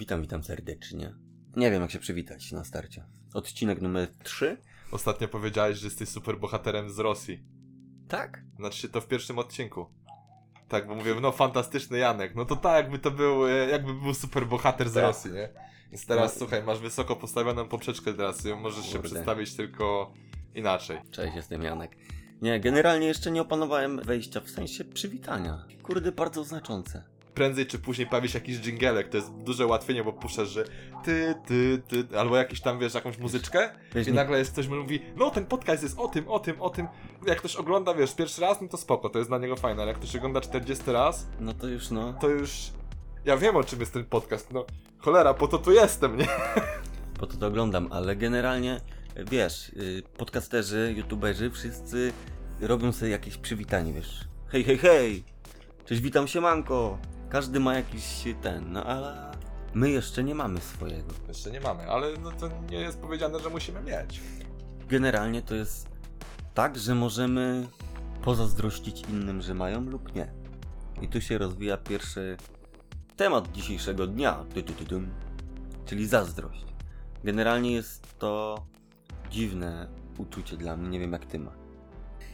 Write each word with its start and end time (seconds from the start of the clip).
Witam, 0.00 0.22
witam 0.22 0.42
serdecznie. 0.44 1.14
Nie 1.56 1.70
wiem, 1.70 1.82
jak 1.82 1.90
się 1.90 1.98
przywitać 1.98 2.52
na 2.52 2.64
starcie. 2.64 3.04
Odcinek 3.34 3.80
numer 3.80 4.08
3? 4.24 4.56
Ostatnio 4.92 5.28
powiedziałeś, 5.28 5.78
że 5.78 5.86
jesteś 5.86 6.08
super 6.08 6.38
bohaterem 6.38 6.90
z 6.90 6.98
Rosji. 6.98 7.42
Tak. 8.08 8.42
Znaczy 8.56 8.78
się 8.78 8.88
to 8.88 9.00
w 9.00 9.06
pierwszym 9.06 9.38
odcinku. 9.38 9.86
Tak, 10.68 10.86
bo 10.86 10.94
mówię, 10.94 11.14
no 11.22 11.32
fantastyczny 11.32 11.98
Janek. 11.98 12.34
No 12.34 12.44
to 12.44 12.56
tak, 12.56 12.76
jakby 12.84 12.98
to 12.98 13.10
był, 13.10 13.46
e, 13.46 13.50
jakby 13.50 13.94
był 13.94 14.14
super 14.14 14.46
bohater 14.46 14.90
z 14.90 14.94
Tak. 14.94 15.02
Rosji, 15.02 15.32
nie? 15.32 15.48
Więc 15.90 16.06
teraz 16.06 16.34
No. 16.34 16.38
słuchaj, 16.38 16.62
masz 16.62 16.78
wysoko 16.78 17.16
postawioną 17.16 17.68
poprzeczkę 17.68 18.14
teraz, 18.14 18.44
możesz 18.60 18.84
się 18.86 18.92
Kurde. 18.92 19.08
przedstawić 19.08 19.54
tylko 19.56 20.12
inaczej. 20.54 20.98
Cześć, 21.10 21.36
jestem 21.36 21.62
Janek. 21.62 21.96
Nie, 22.42 22.60
generalnie 22.60 23.06
jeszcze 23.06 23.30
nie 23.30 23.40
opanowałem 23.42 24.00
wejścia, 24.02 24.40
w 24.40 24.50
sensie 24.50 24.84
przywitania. 24.84 25.64
Kurde, 25.82 26.12
bardzo 26.12 26.44
znaczące. 26.44 27.04
Prędzej 27.34 27.66
czy 27.66 27.78
później 27.78 28.06
pojawi 28.06 28.28
się 28.28 28.38
jakiś 28.38 28.58
dżingelek, 28.58 29.08
to 29.08 29.16
jest 29.16 29.32
duże 29.34 29.66
ułatwienie, 29.66 30.04
bo 30.04 30.12
puszczasz, 30.12 30.48
że 30.48 30.64
ty, 31.04 31.34
ty, 31.46 31.82
ty, 31.88 32.18
albo 32.18 32.36
jakiś 32.36 32.60
tam, 32.60 32.78
wiesz, 32.78 32.94
jakąś 32.94 33.18
muzyczkę 33.18 33.70
Wiesz, 33.94 34.06
i 34.06 34.10
nie- 34.10 34.16
nagle 34.16 34.38
jest 34.38 34.52
ktoś 34.52 34.68
mówi, 34.68 35.00
no 35.16 35.30
ten 35.30 35.46
podcast 35.46 35.82
jest 35.82 35.98
o 35.98 36.08
tym, 36.08 36.28
o 36.28 36.38
tym, 36.38 36.60
o 36.62 36.70
tym. 36.70 36.86
Jak 37.26 37.38
ktoś 37.38 37.56
ogląda, 37.56 37.94
wiesz, 37.94 38.14
pierwszy 38.14 38.40
raz, 38.40 38.60
no 38.60 38.68
to 38.68 38.76
spoko, 38.76 39.08
to 39.08 39.18
jest 39.18 39.30
dla 39.30 39.38
niego 39.38 39.56
fajne, 39.56 39.82
ale 39.82 39.90
jak 39.90 39.98
ktoś 40.00 40.16
ogląda 40.16 40.40
40 40.40 40.84
raz, 40.92 41.26
No 41.40 41.54
to 41.54 41.66
już 41.68 41.90
no. 41.90 42.12
to 42.12 42.28
już. 42.28 42.50
Ja 43.24 43.36
wiem 43.36 43.56
o 43.56 43.64
czym 43.64 43.80
jest 43.80 43.92
ten 43.92 44.04
podcast. 44.04 44.52
No, 44.52 44.64
cholera, 44.98 45.34
po 45.34 45.48
to 45.48 45.58
tu 45.58 45.72
jestem, 45.72 46.16
nie? 46.16 46.26
Po 47.20 47.26
to 47.26 47.36
to 47.36 47.46
oglądam, 47.46 47.88
ale 47.92 48.16
generalnie, 48.16 48.80
wiesz, 49.30 49.68
y, 49.68 50.02
podcasterzy, 50.16 50.94
youtuberzy, 50.96 51.50
wszyscy 51.50 52.12
robią 52.60 52.92
sobie 52.92 53.10
jakieś 53.10 53.36
przywitanie, 53.36 53.92
wiesz. 53.92 54.20
Hej, 54.48 54.64
hej, 54.64 54.78
hej! 54.78 55.24
Cześć, 55.84 56.00
witam 56.02 56.28
się, 56.28 56.40
manko! 56.40 56.98
Każdy 57.30 57.60
ma 57.60 57.74
jakiś 57.74 58.24
ten, 58.42 58.72
no 58.72 58.84
ale 58.84 59.32
my 59.74 59.90
jeszcze 59.90 60.24
nie 60.24 60.34
mamy 60.34 60.60
swojego. 60.60 61.14
Jeszcze 61.28 61.50
nie 61.50 61.60
mamy, 61.60 61.90
ale 61.90 62.16
no 62.22 62.30
to 62.32 62.48
nie 62.70 62.78
jest 62.78 62.98
powiedziane, 62.98 63.40
że 63.40 63.50
musimy 63.50 63.82
mieć. 63.82 64.20
Generalnie 64.88 65.42
to 65.42 65.54
jest 65.54 65.88
tak, 66.54 66.78
że 66.78 66.94
możemy 66.94 67.68
pozazdrościć 68.22 69.02
innym, 69.08 69.42
że 69.42 69.54
mają 69.54 69.80
lub 69.80 70.14
nie. 70.14 70.32
I 71.02 71.08
tu 71.08 71.20
się 71.20 71.38
rozwija 71.38 71.76
pierwszy 71.76 72.36
temat 73.16 73.52
dzisiejszego 73.52 74.06
dnia, 74.06 74.44
czyli 75.86 76.06
zazdrość. 76.06 76.64
Generalnie 77.24 77.72
jest 77.72 78.18
to 78.18 78.64
dziwne 79.30 79.88
uczucie 80.18 80.56
dla 80.56 80.76
mnie, 80.76 80.88
nie 80.88 81.00
wiem 81.00 81.12
jak 81.12 81.26
ty 81.26 81.38
ma. 81.38 81.59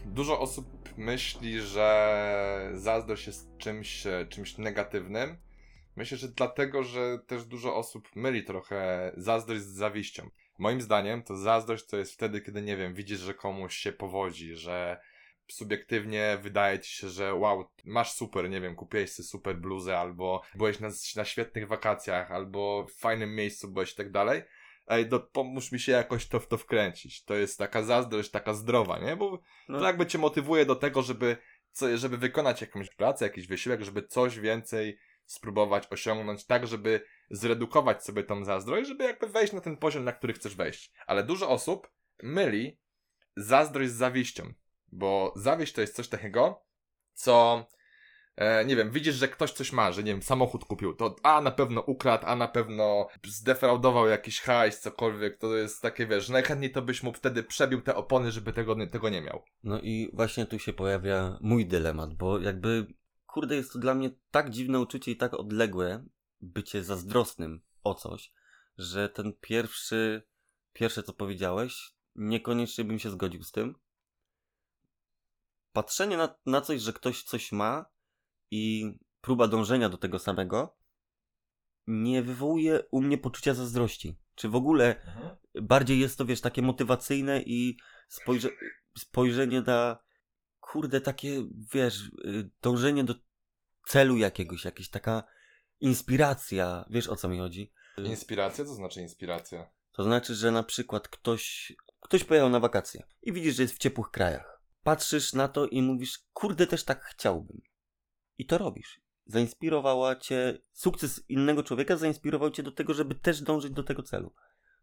Dużo 0.07 0.41
osób 0.41 0.67
myśli, 0.97 1.61
że 1.61 2.71
zazdrość 2.75 3.27
jest 3.27 3.57
czymś, 3.59 4.07
e, 4.07 4.27
czymś 4.27 4.59
negatywnym. 4.59 5.37
Myślę, 5.97 6.19
że 6.19 6.29
dlatego, 6.29 6.83
że 6.83 7.19
też 7.27 7.45
dużo 7.45 7.77
osób 7.77 8.17
myli 8.17 8.45
trochę 8.45 9.12
zazdrość 9.17 9.62
z 9.62 9.75
zawiścią. 9.75 10.31
Moim 10.59 10.81
zdaniem 10.81 11.23
to 11.23 11.37
zazdrość 11.37 11.87
to 11.87 11.97
jest 11.97 12.12
wtedy, 12.12 12.41
kiedy, 12.41 12.62
nie 12.62 12.77
wiem, 12.77 12.95
widzisz, 12.95 13.21
że 13.21 13.34
komuś 13.34 13.77
się 13.77 13.93
powodzi, 13.93 14.57
że 14.57 15.01
subiektywnie 15.49 16.39
wydaje 16.43 16.79
ci 16.79 16.93
się, 16.93 17.09
że 17.09 17.34
wow, 17.34 17.71
masz 17.84 18.12
super, 18.12 18.51
nie 18.51 18.61
wiem, 18.61 18.77
kupiłeś 18.77 19.12
sobie 19.12 19.27
super 19.27 19.57
bluzę, 19.57 19.99
albo 19.99 20.43
byłeś 20.55 20.81
na, 20.81 20.89
na 21.17 21.25
świetnych 21.25 21.69
wakacjach, 21.69 22.31
albo 22.31 22.87
w 22.91 22.93
fajnym 22.93 23.34
miejscu 23.34 23.69
byłeś 23.69 23.93
i 23.93 23.97
tak 23.97 24.11
dalej. 24.11 24.43
Ej, 24.89 25.06
do, 25.06 25.20
pomóż 25.20 25.73
mi 25.73 25.81
się 25.81 25.92
jakoś 25.92 26.29
to 26.29 26.41
w 26.41 26.47
to 26.47 26.59
wkręcić. 26.59 27.25
To 27.25 27.34
jest 27.34 27.59
taka 27.59 27.83
zazdrość, 27.83 28.31
taka 28.31 28.55
zdrowa, 28.55 28.98
nie? 28.98 29.17
Bo 29.17 29.41
No. 29.69 29.78
to 29.78 29.87
jakby 29.87 30.06
cię 30.06 30.19
motywuje 30.19 30.67
do 30.67 30.77
tego, 30.77 31.03
żeby, 31.03 31.37
co, 31.73 31.97
żeby 31.97 32.19
wykonać 32.19 32.61
jakąś 32.61 32.91
pracę, 32.91 33.25
jakiś 33.25 33.47
wysiłek, 33.47 33.83
żeby 33.83 34.03
coś 34.03 34.39
więcej 34.39 34.98
spróbować 35.25 35.93
osiągnąć, 35.93 36.47
tak 36.47 36.67
żeby 36.67 37.01
zredukować 37.31 38.05
sobie 38.05 38.25
tą 38.25 38.45
zazdrość, 38.45 38.89
żeby 38.89 39.05
jakby 39.05 39.27
wejść 39.27 39.53
na 39.53 39.61
ten 39.61 39.77
poziom, 39.77 40.05
na 40.05 40.12
który 40.12 40.33
chcesz 40.33 40.56
wejść. 40.56 40.93
Ale 41.06 41.25
dużo 41.25 41.49
osób 41.49 41.91
myli 42.22 42.78
zazdrość 43.37 43.91
z 43.91 43.94
zawiścią, 43.94 44.53
bo 44.93 45.32
zawiść 45.37 45.72
to 45.72 45.81
jest 45.81 45.97
coś 45.97 46.09
takiego, 46.09 46.65
co 47.12 47.66
e, 48.37 48.65
nie 48.65 48.77
wiem, 48.77 48.91
widzisz, 48.91 49.15
że 49.15 49.29
ktoś 49.29 49.53
coś 49.53 49.73
ma, 49.73 49.93
że 49.93 50.03
nie 50.03 50.13
wiem, 50.13 50.23
samochód 50.23 50.65
kupił, 50.65 50.95
to 50.95 51.17
a 51.23 51.41
na 51.41 51.51
pewno 51.51 51.81
ukradł, 51.81 52.27
a 52.27 52.37
na 52.37 52.49
pewno 52.49 53.09
zdefraudował 53.27 54.09
jakiś 54.09 54.41
hajs, 54.41 54.81
cokolwiek, 54.81 55.39
to 55.39 55.57
jest 55.57 55.83
takie, 55.83 56.07
wiesz, 56.07 56.29
najchętniej 56.29 56.73
to 56.73 56.83
byś 56.83 57.03
mu 57.03 57.13
wtedy 57.13 57.43
przebił 57.43 57.81
te 57.81 57.95
opony, 57.95 58.33
żeby 58.33 58.53
tego, 58.53 58.77
tego 58.87 59.09
nie 59.09 59.23
miał. 59.23 59.43
No 59.65 59.81
i 59.81 60.11
właśnie 60.13 60.47
tu 60.47 60.59
się 60.59 60.73
pojawia 60.73 61.39
mój 61.41 61.67
dylemat, 61.67 62.15
bo 62.15 62.39
jakby, 62.39 62.87
kurde, 63.27 63.55
jest 63.55 63.73
to 63.73 63.79
dla 63.79 63.95
mnie 63.95 64.11
tak 64.31 64.51
dziwne 64.51 64.81
uczucie 64.81 65.11
i 65.11 65.17
tak 65.17 65.35
odległe 65.35 66.05
bycie 66.41 66.85
zazdrosnym 66.85 67.61
o 67.85 67.95
coś, 67.95 68.33
że 68.79 69.09
ten 69.09 69.33
pierwszy, 69.41 70.23
pierwsze 70.73 71.03
co 71.03 71.13
powiedziałeś, 71.13 71.93
niekoniecznie 72.15 72.85
bym 72.85 72.99
się 72.99 73.11
zgodził 73.11 73.43
z 73.43 73.53
tym. 73.53 73.75
Patrzenie 75.73 76.17
na, 76.17 76.35
na 76.47 76.61
coś, 76.61 76.81
że 76.81 76.93
ktoś 76.93 77.23
coś 77.23 77.53
ma 77.53 77.87
i 78.51 78.93
próba 79.21 79.49
dążenia 79.49 79.89
do 79.89 79.99
tego 79.99 80.19
samego 80.19 80.77
nie 81.87 82.23
wywołuje 82.23 82.83
u 82.91 83.03
mnie 83.03 83.19
poczucia 83.19 83.55
zazdrości. 83.55 84.19
Czy 84.34 84.49
w 84.49 84.55
ogóle 84.55 84.97
bardziej 85.62 86.01
jest 86.01 86.19
to, 86.19 86.25
wiesz, 86.25 86.41
takie 86.41 86.62
motywacyjne 86.62 87.43
i 87.43 87.77
spojrze 88.09 88.49
spojrzenie 88.99 89.61
na, 89.61 89.99
kurde, 90.61 91.01
takie, 91.01 91.49
wiesz, 91.73 92.11
y, 92.25 92.51
dążenie 92.62 93.05
do 93.05 93.15
celu 93.89 94.17
jakiegoś, 94.17 94.65
jakaś 94.65 94.89
taka 94.89 95.25
inspiracja, 95.81 96.85
wiesz 96.91 97.09
o 97.09 97.17
co 97.17 97.29
mi 97.29 97.39
chodzi? 97.39 97.73
Inspiracja? 97.99 98.65
Co 98.65 98.75
znaczy 98.75 99.01
inspiracja? 99.01 99.71
To 99.93 100.05
znaczy, 100.05 100.35
że 100.35 100.51
na 100.51 100.62
przykład 100.62 101.09
ktoś, 101.09 101.73
ktoś 102.01 102.25
pojechał 102.25 102.51
na 102.51 102.61
wakacje 102.61 103.06
i 103.23 103.33
widzisz, 103.33 103.56
że 103.56 103.62
jest 103.62 103.75
w 103.75 103.79
ciepłych 103.79 104.11
krajach. 104.11 104.62
Patrzysz 104.83 105.33
na 105.33 105.49
to 105.49 105.67
i 105.67 105.83
mówisz, 105.83 106.19
kurde, 106.33 106.67
też 106.67 106.85
tak 106.85 107.05
chciałbym. 107.05 107.61
I 108.39 108.47
to 108.47 108.59
robisz. 108.59 109.01
Zainspirowała 109.27 110.17
cię, 110.17 110.59
sukces 110.73 111.25
innego 111.29 111.63
człowieka 111.63 111.97
zainspirował 111.97 112.51
cię 112.51 112.63
do 112.63 112.73
tego, 112.73 112.95
żeby 112.95 113.15
też 113.15 113.43
dążyć 113.43 113.73
do 113.73 113.83
tego 113.83 114.03
celu. 114.03 114.35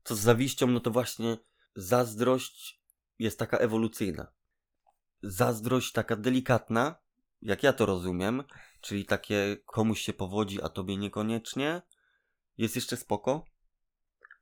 Co 0.04 0.16
z 0.16 0.20
zawiścią, 0.20 0.68
no 0.68 0.80
to 0.80 0.92
właśnie 0.92 1.38
zazdrość 1.76 2.82
jest 3.20 3.40
taka 3.40 3.58
ewolucyjna. 3.58 4.28
Zazdrość 5.22 5.92
taka 5.92 6.16
delikatna, 6.16 6.96
jak 7.42 7.64
ja 7.64 7.74
to 7.74 7.86
rozumiem, 7.86 8.44
czyli 8.82 9.06
takie 9.06 9.58
komuś 9.66 10.02
się 10.02 10.14
powodzi, 10.14 10.62
a 10.62 10.70
tobie 10.70 10.98
niekoniecznie, 10.98 11.82
jest 12.58 12.76
jeszcze 12.76 12.98
spoko, 12.98 13.46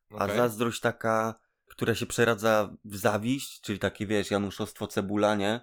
a 0.09 0.23
Okej. 0.25 0.37
zazdrość 0.37 0.81
taka, 0.81 1.39
która 1.65 1.95
się 1.95 2.05
przeradza 2.05 2.75
w 2.85 2.97
zawiść, 2.97 3.61
czyli 3.61 3.79
takie 3.79 4.07
wiesz, 4.07 4.31
Januszostwo 4.31 4.87
cebula, 4.87 5.35
nie? 5.35 5.61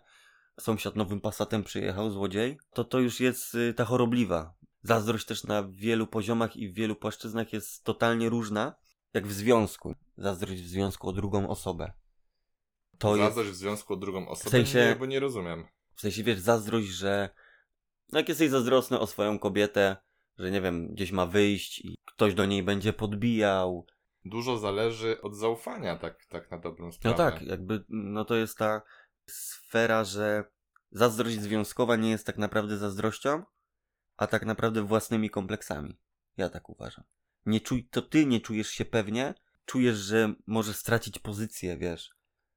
Sąsiad 0.61 0.97
nowym 0.97 1.21
pasatem 1.21 1.65
przyjechał, 1.65 2.11
złodziej, 2.11 2.59
to 2.73 2.85
to 2.85 2.99
już 3.01 3.21
jest 3.21 3.55
y, 3.55 3.75
ta 3.75 3.85
chorobliwa. 3.85 4.55
Zazdrość 4.83 5.27
też 5.27 5.45
na 5.45 5.69
wielu 5.71 6.07
poziomach 6.07 6.57
i 6.57 6.69
w 6.69 6.75
wielu 6.75 6.97
płaszczyznach 6.97 7.53
jest 7.53 7.85
totalnie 7.85 8.29
różna, 8.29 8.75
jak 9.15 9.27
w 9.27 9.33
związku. 9.33 9.95
Zazdrość 10.17 10.63
w 10.63 10.69
związku 10.69 11.09
o 11.09 11.13
drugą 11.13 11.49
osobę. 11.49 11.93
To 12.99 13.17
jest, 13.17 13.27
Zazdrość 13.29 13.51
w 13.51 13.55
związku 13.55 13.93
o 13.95 13.97
drugą 13.97 14.29
osobę? 14.29 14.49
W 14.51 14.53
sensie- 14.53 14.87
Nie, 14.89 14.97
bo 14.97 15.07
nie 15.07 15.21
rozumiem. 15.21 15.65
w 15.95 16.01
sensie 16.01 16.23
wiesz, 16.25 16.39
zazdrość, 16.39 16.89
że 16.89 17.31
no 18.13 18.19
jak 18.19 18.29
jesteś 18.29 18.51
zazdrosny 18.51 18.99
o 19.01 19.07
swoją 19.07 19.39
kobietę, 19.39 19.97
że 20.39 20.51
nie 20.51 20.61
wiem, 20.61 20.89
gdzieś 20.95 21.13
ma 21.13 21.27
wyjść 21.27 21.79
i 21.85 21.97
ktoś 22.05 22.35
do 22.35 22.47
niej 22.47 22.63
będzie 22.63 22.93
podbijał, 22.93 23.87
Dużo 24.25 24.59
zależy 24.59 25.21
od 25.23 25.37
zaufania, 25.37 25.97
tak, 25.97 26.27
tak 26.29 26.51
na 26.51 26.59
dobrą 26.59 26.87
No 26.87 26.93
sprawę. 26.93 27.17
tak, 27.17 27.43
jakby 27.43 27.85
no 27.89 28.25
to 28.25 28.35
jest 28.37 28.59
ta 28.59 28.83
sfera, 29.31 30.05
że 30.05 30.44
zazdrość 30.91 31.41
związkowa 31.41 31.97
nie 31.97 32.11
jest 32.11 32.27
tak 32.27 32.39
naprawdę 32.39 32.78
zazdrością, 32.78 33.43
a 34.17 34.26
tak 34.26 34.47
naprawdę 34.47 34.82
własnymi 34.82 35.31
kompleksami. 35.31 35.99
Ja 36.37 36.49
tak 36.49 36.69
uważam. 36.69 37.05
Nie 37.47 37.61
czuj, 37.61 37.88
to 37.91 38.03
ty 38.03 38.26
nie 38.26 38.41
czujesz 38.41 38.69
się 38.70 38.85
pewnie, 38.85 39.35
czujesz, 39.64 39.97
że 39.97 40.35
możesz 40.47 40.76
stracić 40.76 41.19
pozycję, 41.19 41.76
wiesz. 41.76 42.11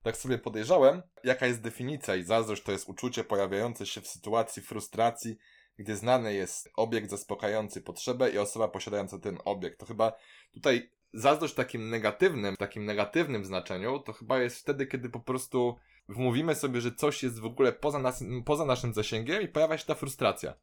Tak 0.04 0.18
sobie 0.18 0.38
podejrzałem, 0.38 1.01
jaka 1.24 1.48
jest 1.48 1.62
definicja 1.62 2.16
i 2.16 2.24
zazdrość 2.24 2.63
to 2.63 2.72
jest 2.72 2.90
uczucie 2.90 3.24
pojawiające 3.24 3.86
się 3.86 4.01
w 4.01 4.07
sytuacji 4.07 4.62
frustracji, 4.62 5.38
gdy 5.78 5.96
znany 5.96 6.34
jest 6.34 6.69
obiekt 6.75 7.10
zaspokajający 7.10 7.81
potrzebę 7.81 8.31
i 8.31 8.38
osoba 8.38 8.68
posiadająca 8.68 9.19
ten 9.19 9.38
obiekt. 9.46 9.80
To 9.80 9.86
chyba 9.86 10.13
tutaj 10.51 10.92
zazdrość 11.13 11.54
w 11.54 11.57
takim 11.57 11.90
negatywnym, 11.90 12.56
w 12.56 12.57
takim 12.57 12.86
negatywnym 12.86 13.46
znaczeniu, 13.46 14.00
to 14.00 14.13
chyba 14.13 14.40
jest 14.40 14.57
wtedy, 14.57 14.88
kiedy 14.88 15.10
po 15.10 15.19
prostu 15.19 15.75
wmówimy 16.09 16.56
sobie, 16.56 16.81
że 16.81 16.92
coś 16.92 17.24
jest 17.24 17.39
w 17.39 17.45
ogóle 17.45 17.74
poza, 17.74 18.00
nas, 18.00 18.24
poza 18.45 18.65
naszym 18.65 18.94
zasięgiem 18.94 19.42
i 19.42 19.48
pojawia 19.48 19.77
się 19.77 19.86
ta 19.86 19.95
frustracja. 19.95 20.53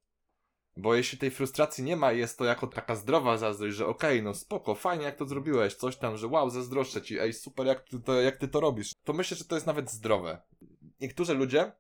Bo 0.77 0.95
jeśli 0.95 1.19
tej 1.19 1.31
frustracji 1.31 1.85
nie 1.85 1.97
ma, 1.97 2.13
jest 2.13 2.39
to 2.39 2.45
jako 2.45 2.67
taka 2.67 2.95
zdrowa 2.95 3.37
zazdrość, 3.37 3.77
że 3.77 3.87
okej, 3.87 4.23
no 4.23 4.35
spoko, 4.35 4.75
fajnie 4.75 5.05
jak 5.05 5.17
to 5.17 5.27
zrobiłeś, 5.27 5.75
coś 5.75 5.97
tam, 5.97 6.17
że 6.17 6.27
wow, 6.27 6.51
zazdroszczę 6.51 7.03
ci, 7.03 7.19
ej, 7.19 7.33
super 7.33 7.67
jak 7.67 7.89
ty, 7.89 8.01
to, 8.01 8.21
jak 8.21 8.37
ty 8.37 8.49
to 8.49 8.61
robisz. 8.61 8.93
To 9.05 9.13
myślę, 9.13 9.37
że 9.37 9.45
to 9.45 9.55
jest 9.55 9.67
nawet 9.67 9.91
zdrowe. 9.91 10.43
Niektórzy 11.01 11.35
ludzie 11.35 11.73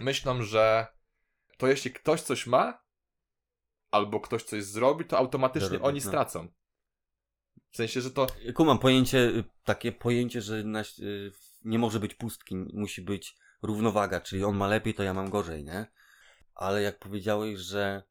myślą, 0.00 0.42
że 0.42 0.86
to 1.58 1.66
jeśli 1.66 1.90
ktoś 1.90 2.20
coś 2.20 2.46
ma, 2.46 2.82
albo 3.90 4.20
ktoś 4.20 4.42
coś 4.42 4.64
zrobi, 4.64 5.04
to 5.04 5.18
automatycznie 5.18 5.68
Zarobi, 5.68 5.84
oni 5.84 6.00
no. 6.04 6.08
stracą. 6.08 6.48
W 7.70 7.76
sensie, 7.76 8.00
że 8.00 8.10
to 8.10 8.26
Kumam 8.54 8.78
pojęcie, 8.78 9.18
y, 9.18 9.44
takie 9.64 9.92
pojęcie, 9.92 10.42
że 10.42 10.64
na, 10.64 10.80
y, 10.80 11.32
nie 11.64 11.78
może 11.78 12.00
być 12.00 12.14
pustki, 12.14 12.56
musi 12.56 13.02
być 13.02 13.36
równowaga, 13.62 14.20
czyli 14.20 14.44
on 14.44 14.56
ma 14.56 14.68
lepiej, 14.68 14.94
to 14.94 15.02
ja 15.02 15.14
mam 15.14 15.30
gorzej, 15.30 15.64
nie? 15.64 15.86
Ale 16.54 16.82
jak 16.82 16.98
powiedziałeś, 16.98 17.58
że 17.58 18.02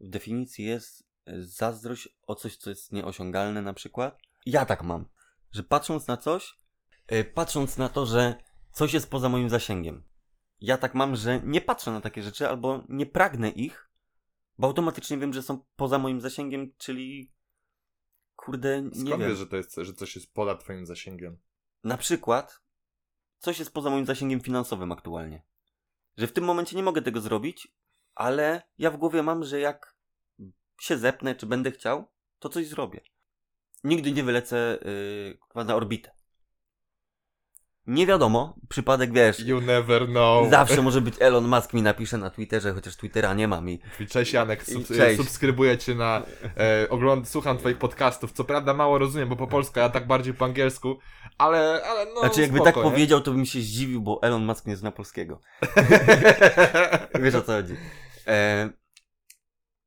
w 0.00 0.08
definicji 0.08 0.64
jest 0.64 1.08
y, 1.28 1.44
zazdrość 1.46 2.08
o 2.22 2.34
coś, 2.34 2.56
co 2.56 2.70
jest 2.70 2.92
nieosiągalne 2.92 3.62
na 3.62 3.74
przykład, 3.74 4.18
ja 4.46 4.66
tak 4.66 4.82
mam, 4.82 5.08
że 5.52 5.62
patrząc 5.62 6.06
na 6.06 6.16
coś, 6.16 6.58
y, 7.12 7.24
patrząc 7.24 7.76
na 7.76 7.88
to, 7.88 8.06
że 8.06 8.34
coś 8.72 8.94
jest 8.94 9.10
poza 9.10 9.28
moim 9.28 9.50
zasięgiem, 9.50 10.04
ja 10.60 10.78
tak 10.78 10.94
mam, 10.94 11.16
że 11.16 11.40
nie 11.44 11.60
patrzę 11.60 11.90
na 11.90 12.00
takie 12.00 12.22
rzeczy 12.22 12.48
albo 12.48 12.84
nie 12.88 13.06
pragnę 13.06 13.50
ich, 13.50 13.90
bo 14.58 14.66
automatycznie 14.66 15.18
wiem, 15.18 15.32
że 15.32 15.42
są 15.42 15.64
poza 15.76 15.98
moim 15.98 16.20
zasięgiem, 16.20 16.72
czyli 16.76 17.32
kurde, 18.36 18.82
nie 18.82 18.90
skąd 18.90 19.20
wiem. 19.20 19.30
wiesz, 19.30 19.38
że 19.38 19.46
to 19.46 19.56
jest, 19.56 19.74
że 19.76 19.92
coś 19.92 20.16
jest 20.16 20.34
poza 20.34 20.54
twoim 20.54 20.86
zasięgiem? 20.86 21.38
Na 21.84 21.96
przykład, 21.96 22.63
coś 23.38 23.58
jest 23.58 23.74
poza 23.74 23.90
moim 23.90 24.06
zasięgiem 24.06 24.40
finansowym 24.40 24.92
aktualnie. 24.92 25.42
Że 26.16 26.26
w 26.26 26.32
tym 26.32 26.44
momencie 26.44 26.76
nie 26.76 26.82
mogę 26.82 27.02
tego 27.02 27.20
zrobić, 27.20 27.68
ale 28.14 28.62
ja 28.78 28.90
w 28.90 28.96
głowie 28.96 29.22
mam, 29.22 29.44
że 29.44 29.60
jak 29.60 29.96
się 30.80 30.98
zepnę, 30.98 31.34
czy 31.34 31.46
będę 31.46 31.70
chciał, 31.70 32.04
to 32.38 32.48
coś 32.48 32.66
zrobię. 32.66 33.00
Nigdy 33.84 34.12
nie 34.12 34.24
wylecę 34.24 34.78
yy, 35.54 35.64
na 35.64 35.74
orbitę. 35.74 36.10
Nie 37.86 38.06
wiadomo, 38.06 38.54
przypadek 38.68 39.12
wiesz. 39.12 39.40
You 39.40 39.60
never 39.60 40.06
know. 40.06 40.50
Zawsze 40.50 40.82
może 40.82 41.00
być 41.00 41.14
Elon 41.20 41.48
Musk 41.48 41.72
mi 41.72 41.82
napisze 41.82 42.18
na 42.18 42.30
Twitterze, 42.30 42.72
chociaż 42.72 42.96
Twittera 42.96 43.34
nie 43.34 43.48
mam 43.48 43.68
i 43.70 43.80
Cześć 44.10 44.32
Janek, 44.32 44.64
sub, 44.64 44.86
Cześć. 44.86 45.16
subskrybuję 45.16 45.78
cię 45.78 45.94
na, 45.94 46.22
e, 46.56 46.88
ogląd, 46.90 47.28
słucham 47.28 47.58
twoich 47.58 47.78
podcastów, 47.78 48.32
co 48.32 48.44
prawda 48.44 48.74
mało 48.74 48.98
rozumiem, 48.98 49.28
bo 49.28 49.36
po 49.36 49.46
polsku, 49.46 49.80
a 49.80 49.88
tak 49.88 50.06
bardziej 50.06 50.34
po 50.34 50.44
angielsku, 50.44 50.98
ale, 51.38 51.82
ale 51.84 52.06
no 52.14 52.20
Znaczy, 52.20 52.40
jakby 52.40 52.56
spoko, 52.56 52.72
tak 52.72 52.76
nie? 52.76 52.82
powiedział, 52.82 53.20
to 53.20 53.32
bym 53.32 53.46
się 53.46 53.60
zdziwił, 53.60 54.02
bo 54.02 54.22
Elon 54.22 54.44
Musk 54.44 54.66
nie 54.66 54.76
zna 54.76 54.92
polskiego. 54.92 55.40
Wiesz 57.22 57.34
o 57.34 57.42
co 57.42 57.52
chodzi. 57.52 57.76
E... 58.26 58.70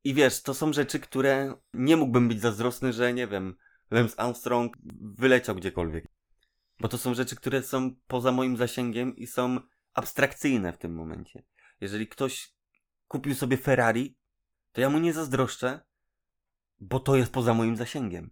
I 0.04 0.14
wiesz, 0.14 0.42
to 0.42 0.54
są 0.54 0.72
rzeczy, 0.72 1.00
które 1.00 1.54
nie 1.74 1.96
mógłbym 1.96 2.28
być 2.28 2.40
zazdrosny, 2.40 2.92
że 2.92 3.12
nie 3.12 3.26
wiem, 3.26 3.56
Lance 3.90 4.20
Armstrong 4.20 4.76
wyleciał 5.00 5.54
gdziekolwiek. 5.54 6.04
Bo 6.80 6.88
to 6.88 6.98
są 6.98 7.14
rzeczy, 7.14 7.36
które 7.36 7.62
są 7.62 7.90
poza 8.06 8.32
moim 8.32 8.56
zasięgiem 8.56 9.16
i 9.16 9.26
są 9.26 9.60
abstrakcyjne 9.94 10.72
w 10.72 10.78
tym 10.78 10.94
momencie. 10.94 11.42
Jeżeli 11.80 12.08
ktoś 12.08 12.52
kupił 13.08 13.34
sobie 13.34 13.56
Ferrari, 13.56 14.16
to 14.72 14.80
ja 14.80 14.90
mu 14.90 14.98
nie 14.98 15.12
zazdroszczę, 15.12 15.80
bo 16.80 17.00
to 17.00 17.16
jest 17.16 17.32
poza 17.32 17.54
moim 17.54 17.76
zasięgiem. 17.76 18.30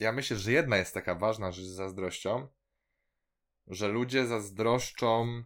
Ja 0.00 0.12
myślę, 0.12 0.36
że 0.36 0.52
jedna 0.52 0.76
jest 0.76 0.94
taka 0.94 1.14
ważna 1.14 1.52
rzecz 1.52 1.64
z 1.64 1.74
zazdrością, 1.74 2.48
że 3.66 3.88
ludzie 3.88 4.26
zazdroszczą 4.26 5.44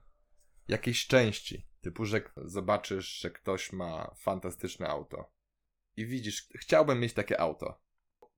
jakiejś 0.69 1.06
części. 1.06 1.67
Typu, 1.81 2.05
że 2.05 2.23
zobaczysz, 2.37 3.09
że 3.21 3.31
ktoś 3.31 3.73
ma 3.73 4.15
fantastyczne 4.19 4.89
auto 4.89 5.33
i 5.97 6.06
widzisz, 6.06 6.49
chciałbym 6.61 7.01
mieć 7.01 7.12
takie 7.12 7.41
auto. 7.41 7.81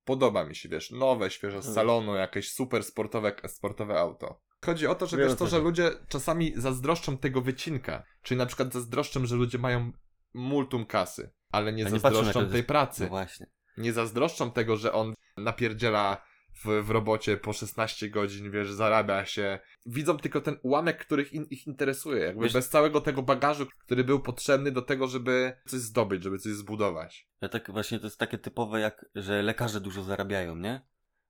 Podoba 0.03 0.45
mi 0.45 0.55
się, 0.55 0.69
wiesz, 0.69 0.91
nowe, 0.91 1.31
świeże 1.31 1.61
z 1.61 1.65
Mm. 1.65 1.75
salonu, 1.75 2.15
jakieś 2.15 2.51
super 2.51 2.83
sportowe, 2.83 3.35
sportowe 3.47 3.99
auto. 3.99 4.41
Chodzi 4.65 4.87
o 4.87 4.95
to, 4.95 5.07
że 5.07 5.27
o 5.27 5.35
to, 5.35 5.47
że 5.47 5.59
ludzie 5.59 5.91
czasami 6.07 6.53
zazdroszczą 6.55 7.17
tego 7.17 7.41
wycinka. 7.41 8.03
Czyli 8.21 8.37
na 8.37 8.45
przykład 8.45 8.73
zazdroszczą, 8.73 9.25
że 9.25 9.35
ludzie 9.35 9.57
mają 9.57 9.91
multum 10.33 10.85
kasy, 10.85 11.31
ale 11.51 11.73
nie 11.73 11.85
A 11.85 11.89
nie 11.89 11.99
zazdroszczą 11.99 12.49
tej 12.49 12.63
pracy 12.63 13.03
No 13.03 13.09
właśnie. 13.09 13.47
nie 13.77 13.93
zazdroszczą 13.93 14.51
tego, 14.51 14.77
że 14.77 14.93
on 14.93 15.13
napierdziela 15.37 16.27
w, 16.65 16.83
w 16.83 16.89
robocie 16.89 17.37
po 17.37 17.53
16 17.53 18.09
godzin, 18.09 18.51
wiesz, 18.51 18.71
zarabia 18.71 19.25
się. 19.25 19.59
Widzą 19.85 20.17
tylko 20.17 20.41
ten 20.41 20.57
ułamek, 20.63 20.97
których 20.97 21.33
in, 21.33 21.45
ich 21.49 21.67
interesuje. 21.67 22.25
Jakby 22.25 22.43
Wiesz- 22.43 22.53
bez 22.53 22.69
całego 22.69 23.01
tego 23.01 23.21
bagażu, 23.23 23.67
który 23.85 24.03
był 24.03 24.19
potrzebny 24.19 24.71
do 24.71 24.81
tego, 24.81 25.07
żeby 25.07 25.57
coś 25.67 25.79
zdobyć, 25.79 26.23
żeby 26.23 26.37
coś 26.39 26.53
zbudować. 26.53 27.27
Ja 27.41 27.49
tak 27.49 27.71
właśnie 27.71 27.99
to 27.99 28.05
jest 28.05 28.19
takie 28.19 28.37
typowe 28.37 28.79
jak, 28.79 29.05
że 29.15 29.41
lekarze 29.41 29.81
dużo 29.81 30.03
zarabiają, 30.03 30.55
nie? 30.55 30.81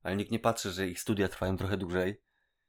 Ale 0.04 0.16
nikt 0.16 0.32
nie 0.32 0.40
patrzy, 0.40 0.72
że 0.72 0.88
ich 0.88 1.00
studia 1.00 1.28
trwają 1.28 1.58
trochę 1.58 1.78
dłużej, 1.78 2.22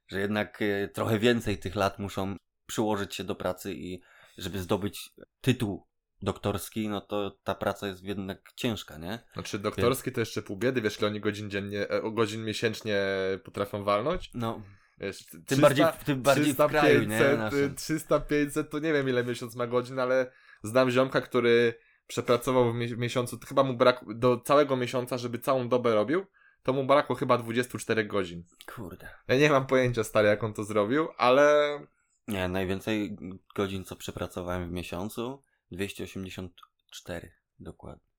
że 0.07 0.19
jednak 0.19 0.61
e, 0.61 0.87
trochę 0.87 1.19
więcej 1.19 1.57
tych 1.57 1.75
lat 1.75 1.99
muszą 1.99 2.35
przyłożyć 2.65 3.15
się 3.15 3.23
do 3.23 3.35
pracy 3.35 3.73
i 3.73 4.01
żeby 4.37 4.59
zdobyć 4.59 5.09
tytuł 5.41 5.88
doktorski, 6.21 6.89
no 6.89 7.01
to 7.01 7.37
ta 7.43 7.55
praca 7.55 7.87
jest 7.87 8.03
jednak 8.03 8.41
ciężka, 8.55 8.97
nie? 8.97 9.19
Znaczy 9.33 9.59
doktorski 9.59 10.11
to 10.11 10.19
jeszcze 10.19 10.41
pół 10.41 10.57
biedy, 10.57 10.81
wiesz, 10.81 10.99
ile 10.99 11.07
oni 11.07 11.19
godzin 11.19 11.49
dziennie, 11.49 11.89
e, 11.89 12.11
godzin 12.11 12.45
miesięcznie 12.45 13.01
potrafią 13.43 13.83
walnąć? 13.83 14.31
No, 14.33 14.61
Wiesz, 14.99 15.25
tym 15.47 15.59
bardziej, 15.61 15.85
tym 16.05 16.21
bardziej 16.21 16.53
w 16.53 16.67
kraju, 16.67 16.99
nie? 16.99 17.19
500, 17.19 17.37
Naszym. 17.37 17.75
300, 17.75 18.19
500, 18.19 18.69
to 18.69 18.79
nie 18.79 18.93
wiem 18.93 19.09
ile 19.09 19.23
miesiąc 19.23 19.55
ma 19.55 19.67
godzin, 19.67 19.99
ale 19.99 20.31
znam 20.63 20.91
ziomka, 20.91 21.21
który 21.21 21.73
przepracował 22.07 22.71
w, 22.73 22.75
mie- 22.75 22.95
w 22.95 22.97
miesiącu, 22.97 23.39
chyba 23.47 23.63
mu 23.63 23.73
brakło, 23.73 24.13
do 24.13 24.37
całego 24.39 24.75
miesiąca, 24.77 25.17
żeby 25.17 25.39
całą 25.39 25.69
dobę 25.69 25.95
robił, 25.95 26.25
to 26.63 26.73
mu 26.73 26.83
brakło 26.85 27.15
chyba 27.15 27.37
24 27.37 28.05
godzin. 28.05 28.43
Kurde. 28.75 29.09
Ja 29.27 29.37
nie 29.37 29.49
mam 29.49 29.67
pojęcia, 29.67 30.03
stary, 30.03 30.27
jak 30.27 30.43
on 30.43 30.53
to 30.53 30.63
zrobił, 30.63 31.07
ale 31.17 31.79
Nie, 32.27 32.47
najwięcej 32.47 33.17
godzin, 33.55 33.83
co 33.83 33.95
przepracowałem 33.95 34.69
w 34.69 34.71
miesiącu, 34.71 35.43
284 35.71 37.31
dokładnie. 37.59 38.09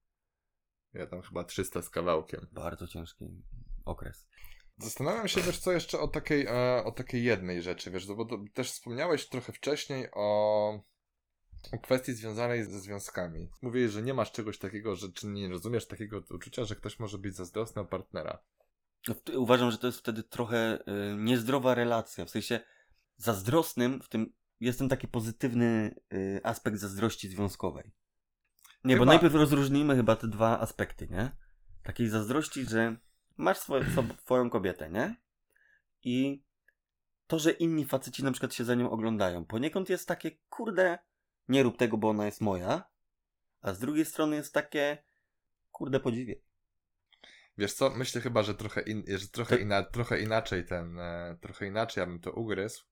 ja 0.93 1.07
tam 1.07 1.23
chyba 1.23 1.45
300 1.45 1.83
z 1.83 1.91
kawałkiem. 1.91 2.47
Bardzo 2.53 2.89
ciężki 2.89 3.25
okres. 3.85 4.29
Zastanawiam 4.79 5.29
się, 5.29 5.41
wiesz 5.41 5.59
co, 5.59 5.73
jeszcze 5.73 6.01
o 6.01 6.09
takiej, 6.09 6.47
e, 6.47 6.85
o 6.85 6.93
takiej 6.93 7.25
jednej 7.25 7.63
rzeczy, 7.63 7.91
wiesz, 7.91 8.07
bo 8.07 8.25
to, 8.25 8.39
też 8.55 8.71
wspomniałeś 8.71 9.29
trochę 9.29 9.53
wcześniej 9.53 10.09
o, 10.13 10.69
o 11.73 11.79
kwestii 11.83 12.13
związanej 12.13 12.65
ze 12.65 12.81
związkami. 12.81 13.51
Mówiłeś, 13.63 13.93
że 13.93 14.03
nie 14.03 14.15
masz 14.15 14.33
czegoś 14.33 14.59
takiego, 14.59 14.97
że 14.97 15.13
czy 15.13 15.27
nie 15.27 15.49
rozumiesz 15.49 15.87
takiego 15.87 16.23
uczucia, 16.31 16.65
że 16.65 16.77
ktoś 16.77 16.99
może 16.99 17.19
być 17.19 17.35
zazdrosny 17.35 17.83
o 17.83 17.85
partnera. 17.85 18.43
No, 19.09 19.15
Uważam, 19.39 19.71
że 19.71 19.79
to 19.79 19.87
jest 19.87 19.99
wtedy 19.99 20.23
trochę 20.23 20.79
y, 20.79 21.17
niezdrowa 21.17 21.75
relacja. 21.75 22.25
W 22.25 22.31
sensie 22.31 22.61
zazdrosnym 23.17 24.03
w 24.03 24.09
tym 24.09 24.33
jest 24.61 24.79
ten 24.79 24.89
taki 24.89 25.09
pozytywny 25.09 25.95
y, 26.13 26.41
aspekt 26.45 26.79
zazdrości 26.79 27.29
związkowej. 27.29 27.93
Nie, 28.85 28.97
bo 28.97 29.03
Chyba- 29.03 29.13
najpierw 29.13 29.35
rozróżnijmy 29.35 29.97
chyba 29.97 30.17
te 30.17 30.29
dwa 30.29 30.61
aspekty, 30.61 31.09
nie? 31.09 31.31
Takiej 31.83 32.09
zazdrości, 32.09 32.65
że 32.67 32.97
masz 33.37 33.59
swoją, 33.59 33.85
swoją 34.25 34.51
kobietę, 34.51 34.91
nie? 34.91 35.17
I 36.03 36.45
to, 37.27 37.39
że 37.39 37.51
inni 37.51 37.85
faceci 37.85 38.25
na 38.25 38.33
przykład 38.33 38.55
się 38.55 38.65
za 38.65 38.75
nią 38.75 38.91
oglądają, 38.91 39.45
poniekąd 39.45 39.89
jest 39.89 40.09
takie, 40.09 40.31
kurde, 40.49 40.99
nie 41.49 41.63
rób 41.63 41.77
tego, 41.79 41.97
bo 41.99 42.09
ona 42.09 42.27
jest 42.27 42.41
moja, 42.41 42.85
a 43.63 43.73
z 43.73 43.79
drugiej 43.79 44.05
strony 44.05 44.37
jest 44.37 44.55
takie, 44.55 44.99
kurde, 45.73 46.01
podziwię. 46.01 46.35
Wiesz 47.59 47.73
co, 47.73 47.91
myślę 47.91 48.21
chyba, 48.21 48.43
że 48.43 48.55
trochę, 48.55 48.81
in, 48.81 49.05
że 49.19 49.29
trochę, 49.29 49.57
To- 49.57 49.63
ina, 49.63 49.83
trochę 49.83 50.21
inaczej 50.21 50.67
ten, 50.67 50.99
e, 50.99 51.39
trochę 51.41 51.67
inaczej 51.67 52.01
ja 52.01 52.07
bym 52.07 52.21
to 52.21 52.33
ugryzł. 52.33 52.85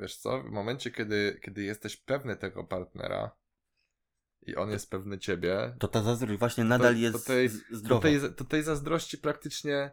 Wiesz 0.00 0.16
co, 0.16 0.42
w 0.42 0.50
momencie, 0.50 0.90
kiedy, 0.90 1.40
kiedy 1.42 1.62
jesteś 1.62 1.96
pewny 1.96 2.36
tego 2.36 2.64
partnera 2.64 3.30
i 4.42 4.56
on 4.56 4.70
jest 4.70 4.90
pewny 4.90 5.18
ciebie, 5.18 5.76
To 5.78 5.88
ta 5.88 6.02
zazdrość 6.02 6.38
właśnie 6.38 6.64
nadal 6.64 6.94
to 6.94 6.98
jest 7.00 7.26
tej- 7.26 7.48
z- 7.48 7.68
to 7.70 7.76
zdrowa. 7.76 8.02
tej, 8.02 8.20
to 8.36 8.44
tej 8.44 8.62
zazdrości 8.62 9.18
praktycznie 9.18 9.90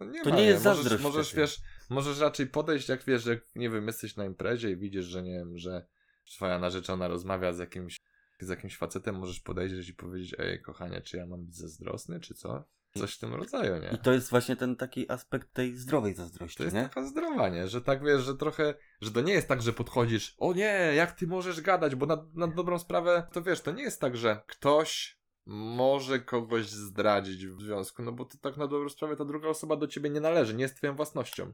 no 0.00 0.06
nie 0.06 0.22
To 0.22 0.30
ma, 0.30 0.36
nie 0.36 0.44
jest 0.44 0.64
możesz, 0.64 0.82
zazdrość 0.82 1.02
Możesz, 1.04 1.34
wiesz, 1.34 1.60
możesz 1.90 2.18
raczej 2.20 2.46
podejść, 2.46 2.88
jak 2.88 3.04
wiesz, 3.04 3.22
że 3.22 3.40
nie 3.54 3.70
wiem, 3.70 3.86
jesteś 3.86 4.16
na 4.16 4.24
imprezie 4.24 4.70
i 4.70 4.76
widzisz, 4.76 5.04
że 5.04 5.22
nie 5.22 5.32
wiem, 5.38 5.58
że 5.58 5.86
twoja 6.24 6.58
narzeczona 6.58 7.08
rozmawia 7.08 7.52
z 7.52 7.58
jakimś, 7.58 7.96
z 8.40 8.48
jakimś 8.48 8.76
facetem, 8.76 9.14
możesz 9.18 9.40
podejść 9.40 9.88
i 9.88 9.94
powiedzieć, 9.94 10.34
ej, 10.38 10.62
kochanie, 10.62 11.00
czy 11.00 11.16
ja 11.16 11.26
mam 11.26 11.44
być 11.44 11.56
zazdrosny, 11.56 12.20
czy 12.20 12.34
co? 12.34 12.64
Coś 12.98 13.14
w 13.14 13.18
tym 13.18 13.34
rodzaju, 13.34 13.82
nie? 13.82 13.90
I 13.90 13.98
to 13.98 14.12
jest 14.12 14.30
właśnie 14.30 14.56
ten 14.56 14.76
taki 14.76 15.10
aspekt 15.12 15.52
tej 15.52 15.76
zdrowej 15.76 16.14
zazdrości, 16.14 16.56
To 16.56 16.62
jest 16.64 16.76
nie? 16.76 16.82
taka 16.82 17.06
zdrowa, 17.06 17.48
nie? 17.48 17.68
Że 17.68 17.82
tak 17.82 18.04
wiesz, 18.04 18.22
że 18.22 18.36
trochę, 18.36 18.74
że 19.00 19.10
to 19.10 19.20
nie 19.20 19.32
jest 19.32 19.48
tak, 19.48 19.62
że 19.62 19.72
podchodzisz, 19.72 20.34
o 20.38 20.52
nie, 20.52 20.92
jak 20.94 21.12
ty 21.12 21.26
możesz 21.26 21.60
gadać, 21.60 21.94
bo 21.94 22.06
na, 22.06 22.26
na 22.34 22.46
dobrą 22.46 22.78
sprawę, 22.78 23.26
to 23.32 23.42
wiesz, 23.42 23.60
to 23.60 23.72
nie 23.72 23.82
jest 23.82 24.00
tak, 24.00 24.16
że 24.16 24.42
ktoś 24.46 25.22
może 25.46 26.20
kogoś 26.20 26.68
zdradzić 26.68 27.46
w 27.46 27.60
związku, 27.60 28.02
no 28.02 28.12
bo 28.12 28.24
to 28.24 28.38
tak 28.38 28.56
na 28.56 28.66
dobrą 28.66 28.88
sprawę 28.88 29.16
ta 29.16 29.24
druga 29.24 29.48
osoba 29.48 29.76
do 29.76 29.86
ciebie 29.86 30.10
nie 30.10 30.20
należy, 30.20 30.54
nie 30.54 30.62
jest 30.62 30.76
twoją 30.76 30.96
własnością. 30.96 31.52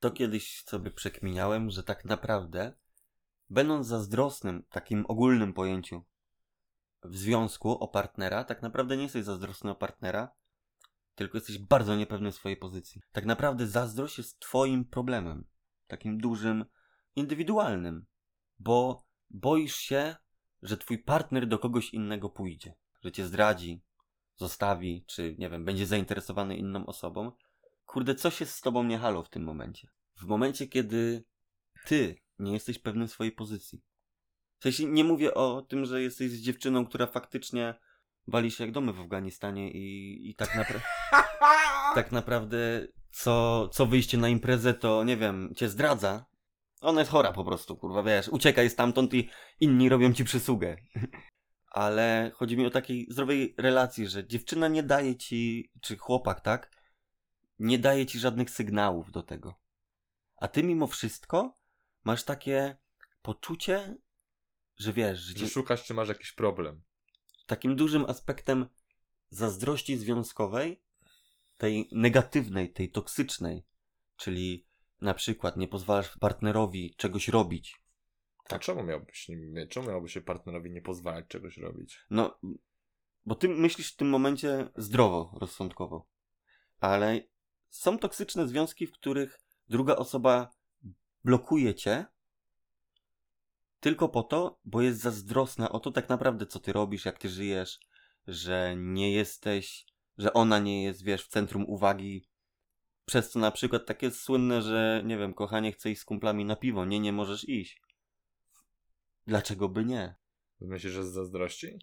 To 0.00 0.10
kiedyś 0.10 0.64
sobie 0.64 0.90
przekminiałem, 0.90 1.70
że 1.70 1.82
tak 1.82 2.04
naprawdę, 2.04 2.72
będąc 3.50 3.86
zazdrosnym 3.86 4.62
takim 4.70 5.04
ogólnym 5.08 5.52
pojęciu 5.52 6.04
w 7.04 7.16
związku 7.16 7.70
o 7.70 7.88
partnera, 7.88 8.44
tak 8.44 8.62
naprawdę 8.62 8.96
nie 8.96 9.02
jesteś 9.02 9.24
zazdrosny 9.24 9.70
o 9.70 9.74
partnera, 9.74 10.30
tylko 11.18 11.38
jesteś 11.38 11.58
bardzo 11.58 11.96
niepewny 11.96 12.32
swojej 12.32 12.56
pozycji. 12.56 13.00
Tak 13.12 13.26
naprawdę 13.26 13.66
zazdrość 13.66 14.18
jest 14.18 14.40
twoim 14.40 14.84
problemem. 14.84 15.44
Takim 15.86 16.18
dużym, 16.18 16.64
indywidualnym. 17.16 18.06
Bo 18.58 19.06
boisz 19.30 19.76
się, 19.76 20.16
że 20.62 20.76
twój 20.76 20.98
partner 20.98 21.46
do 21.46 21.58
kogoś 21.58 21.94
innego 21.94 22.30
pójdzie. 22.30 22.74
Że 23.04 23.12
cię 23.12 23.26
zdradzi. 23.26 23.82
zostawi, 24.36 25.04
czy 25.06 25.36
nie 25.38 25.50
wiem, 25.50 25.64
będzie 25.64 25.86
zainteresowany 25.86 26.56
inną 26.56 26.86
osobą. 26.86 27.32
Kurde, 27.86 28.14
coś 28.14 28.40
jest 28.40 28.54
z 28.54 28.60
tobą 28.60 28.84
nie 28.84 28.98
halo 28.98 29.22
w 29.22 29.30
tym 29.30 29.42
momencie. 29.42 29.88
W 30.16 30.24
momencie, 30.24 30.66
kiedy 30.66 31.24
ty 31.86 32.16
nie 32.38 32.52
jesteś 32.52 32.78
pewny 32.78 33.08
swojej 33.08 33.32
pozycji. 33.32 33.82
W 34.58 34.62
sensie 34.62 34.84
nie 34.84 35.04
mówię 35.04 35.34
o 35.34 35.62
tym, 35.62 35.84
że 35.84 36.02
jesteś 36.02 36.30
z 36.30 36.40
dziewczyną, 36.40 36.86
która 36.86 37.06
faktycznie 37.06 37.74
wali 38.28 38.50
się 38.50 38.64
jak 38.64 38.72
domy 38.72 38.92
w 38.92 39.00
Afganistanie 39.00 39.70
i, 39.70 40.30
i 40.30 40.34
tak, 40.34 40.48
napra- 40.48 40.80
tak 41.94 42.12
naprawdę 42.12 42.86
co, 43.10 43.68
co 43.68 43.86
wyjście 43.86 44.18
na 44.18 44.28
imprezę 44.28 44.74
to, 44.74 45.04
nie 45.04 45.16
wiem, 45.16 45.54
cię 45.56 45.68
zdradza. 45.68 46.26
Ona 46.80 47.00
jest 47.00 47.10
chora 47.10 47.32
po 47.32 47.44
prostu, 47.44 47.76
kurwa, 47.76 48.02
wiesz, 48.02 48.28
uciekaj 48.28 48.70
stamtąd 48.70 49.14
i 49.14 49.30
inni 49.60 49.88
robią 49.88 50.12
ci 50.12 50.24
przysługę. 50.24 50.76
Ale 51.70 52.30
chodzi 52.34 52.56
mi 52.56 52.66
o 52.66 52.70
takiej 52.70 53.06
zdrowej 53.10 53.54
relacji, 53.58 54.08
że 54.08 54.26
dziewczyna 54.26 54.68
nie 54.68 54.82
daje 54.82 55.16
ci, 55.16 55.70
czy 55.80 55.96
chłopak, 55.96 56.40
tak? 56.40 56.70
Nie 57.58 57.78
daje 57.78 58.06
ci 58.06 58.18
żadnych 58.18 58.50
sygnałów 58.50 59.10
do 59.12 59.22
tego. 59.22 59.54
A 60.36 60.48
ty 60.48 60.62
mimo 60.62 60.86
wszystko 60.86 61.58
masz 62.04 62.24
takie 62.24 62.76
poczucie, 63.22 63.96
że 64.76 64.92
wiesz, 64.92 65.18
że 65.18 65.38
Że 65.38 65.48
szukasz, 65.48 65.84
czy 65.84 65.94
masz 65.94 66.08
jakiś 66.08 66.32
problem. 66.32 66.82
Takim 67.48 67.76
dużym 67.76 68.04
aspektem 68.04 68.66
zazdrości 69.30 69.96
związkowej, 69.96 70.82
tej 71.56 71.88
negatywnej, 71.92 72.72
tej 72.72 72.90
toksycznej, 72.90 73.66
czyli 74.16 74.66
na 75.00 75.14
przykład 75.14 75.56
nie 75.56 75.68
pozwalasz 75.68 76.18
partnerowi 76.18 76.94
czegoś 76.96 77.28
robić. 77.28 77.80
A 78.48 78.58
czemu 78.58 78.82
miałbyś, 78.82 79.30
czemu 79.68 79.88
miałby 79.88 80.08
się 80.08 80.20
partnerowi 80.20 80.70
nie 80.70 80.82
pozwalać 80.82 81.26
czegoś 81.28 81.56
robić? 81.56 82.00
No, 82.10 82.38
bo 83.24 83.34
ty 83.34 83.48
myślisz 83.48 83.92
w 83.92 83.96
tym 83.96 84.08
momencie 84.08 84.68
zdrowo, 84.76 85.38
rozsądkowo. 85.40 86.06
Ale 86.80 87.20
są 87.68 87.98
toksyczne 87.98 88.48
związki, 88.48 88.86
w 88.86 88.92
których 88.92 89.40
druga 89.68 89.96
osoba 89.96 90.50
blokuje 91.24 91.74
cię 91.74 92.06
tylko 93.80 94.08
po 94.08 94.22
to, 94.22 94.60
bo 94.64 94.82
jest 94.82 95.00
zazdrosna 95.00 95.72
o 95.72 95.80
to 95.80 95.92
tak 95.92 96.08
naprawdę, 96.08 96.46
co 96.46 96.60
ty 96.60 96.72
robisz, 96.72 97.04
jak 97.04 97.18
ty 97.18 97.28
żyjesz, 97.28 97.80
że 98.26 98.74
nie 98.76 99.12
jesteś, 99.12 99.86
że 100.18 100.32
ona 100.32 100.58
nie 100.58 100.84
jest, 100.84 101.04
wiesz, 101.04 101.24
w 101.24 101.28
centrum 101.28 101.64
uwagi. 101.68 102.28
Przez 103.04 103.30
co 103.30 103.38
na 103.38 103.50
przykład 103.50 103.86
takie 103.86 104.06
jest 104.06 104.20
słynne, 104.20 104.62
że 104.62 105.02
nie 105.04 105.18
wiem, 105.18 105.34
kochanie, 105.34 105.72
chcę 105.72 105.90
iść 105.90 106.00
z 106.00 106.04
kumplami 106.04 106.44
na 106.44 106.56
piwo. 106.56 106.84
Nie, 106.84 107.00
nie 107.00 107.12
możesz 107.12 107.48
iść. 107.48 107.82
Dlaczego 109.26 109.68
by 109.68 109.84
nie? 109.84 110.14
Myślisz, 110.60 110.92
że 110.92 111.04
z 111.04 111.12
zazdrości? 111.12 111.78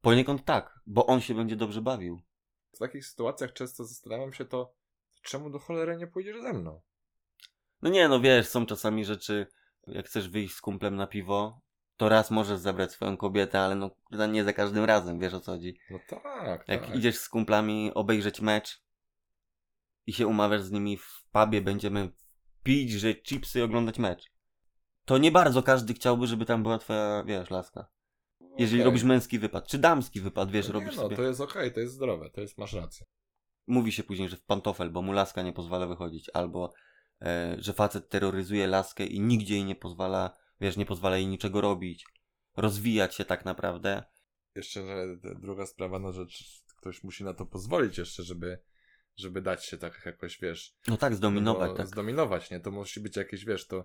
Poniekąd 0.00 0.44
tak, 0.44 0.80
bo 0.86 1.06
on 1.06 1.20
się 1.20 1.34
będzie 1.34 1.56
dobrze 1.56 1.82
bawił. 1.82 2.22
W 2.74 2.78
takich 2.78 3.06
sytuacjach 3.06 3.52
często 3.52 3.84
zastanawiam 3.84 4.32
się 4.32 4.44
to, 4.44 4.74
czemu 5.22 5.50
do 5.50 5.58
cholery 5.58 5.96
nie 5.96 6.06
pójdziesz 6.06 6.40
ze 6.40 6.52
mną? 6.52 6.80
No 7.82 7.90
nie, 7.90 8.08
no 8.08 8.20
wiesz, 8.20 8.48
są 8.48 8.66
czasami 8.66 9.04
rzeczy, 9.04 9.46
jak 9.92 10.06
chcesz 10.06 10.28
wyjść 10.28 10.54
z 10.54 10.60
kumplem 10.60 10.96
na 10.96 11.06
piwo, 11.06 11.60
to 11.96 12.08
raz 12.08 12.30
możesz 12.30 12.58
zabrać 12.58 12.92
swoją 12.92 13.16
kobietę, 13.16 13.60
ale 13.60 13.74
no 13.74 13.90
nie 14.26 14.44
za 14.44 14.52
każdym 14.52 14.84
razem, 14.84 15.18
wiesz 15.18 15.34
o 15.34 15.40
co 15.40 15.52
chodzi. 15.52 15.78
No 15.90 15.98
tak, 16.08 16.68
Jak 16.68 16.86
tak. 16.86 16.96
idziesz 16.96 17.16
z 17.16 17.28
kumplami 17.28 17.92
obejrzeć 17.94 18.40
mecz 18.40 18.82
i 20.06 20.12
się 20.12 20.26
umawiasz 20.26 20.62
z 20.62 20.70
nimi 20.70 20.96
w 20.96 21.24
pubie, 21.32 21.60
będziemy 21.60 22.10
pić, 22.62 22.90
że 22.90 23.14
chipsy 23.14 23.58
i 23.58 23.62
oglądać 23.62 23.98
mecz. 23.98 24.30
To 25.04 25.18
nie 25.18 25.32
bardzo 25.32 25.62
każdy 25.62 25.94
chciałby, 25.94 26.26
żeby 26.26 26.44
tam 26.44 26.62
była 26.62 26.78
twoja, 26.78 27.24
wiesz, 27.24 27.50
laska. 27.50 27.88
Jeżeli 28.58 28.80
Okej. 28.80 28.84
robisz 28.84 29.02
męski 29.02 29.38
wypad, 29.38 29.66
czy 29.66 29.78
damski 29.78 30.20
wypad, 30.20 30.50
wiesz, 30.50 30.66
no 30.68 30.72
robisz 30.74 30.96
no, 30.96 31.02
sobie. 31.02 31.16
to 31.16 31.22
jest 31.22 31.40
okej, 31.40 31.72
to 31.72 31.80
jest 31.80 31.94
zdrowe, 31.94 32.30
to 32.30 32.40
jest, 32.40 32.58
masz 32.58 32.72
rację. 32.72 33.06
mówi 33.66 33.92
się 33.92 34.02
później, 34.02 34.28
że 34.28 34.36
w 34.36 34.42
pantofel, 34.44 34.90
bo 34.90 35.02
mu 35.02 35.12
laska 35.12 35.42
nie 35.42 35.52
pozwala 35.52 35.86
wychodzić, 35.86 36.30
albo 36.34 36.72
że 37.58 37.72
facet 37.72 38.08
terroryzuje 38.08 38.66
laskę 38.66 39.06
i 39.06 39.20
nigdzie 39.20 39.54
jej 39.54 39.64
nie 39.64 39.76
pozwala, 39.76 40.36
wiesz, 40.60 40.76
nie 40.76 40.86
pozwala 40.86 41.16
jej 41.16 41.26
niczego 41.26 41.60
robić, 41.60 42.06
rozwijać 42.56 43.14
się 43.14 43.24
tak 43.24 43.44
naprawdę. 43.44 44.02
Jeszcze 44.54 44.80
druga 45.40 45.66
sprawa, 45.66 45.98
no 45.98 46.12
że 46.12 46.26
ktoś 46.76 47.04
musi 47.04 47.24
na 47.24 47.34
to 47.34 47.46
pozwolić 47.46 47.98
jeszcze, 47.98 48.22
żeby, 48.22 48.58
żeby 49.16 49.42
dać 49.42 49.64
się 49.64 49.78
tak 49.78 50.06
jakoś, 50.06 50.38
wiesz... 50.40 50.76
No 50.88 50.96
tak, 50.96 51.14
zdominować, 51.14 51.70
no, 51.70 51.76
tak. 51.76 51.86
Zdominować, 51.86 52.50
nie? 52.50 52.60
To 52.60 52.70
musi 52.70 53.00
być 53.00 53.16
jakieś, 53.16 53.44
wiesz, 53.44 53.66
to, 53.66 53.84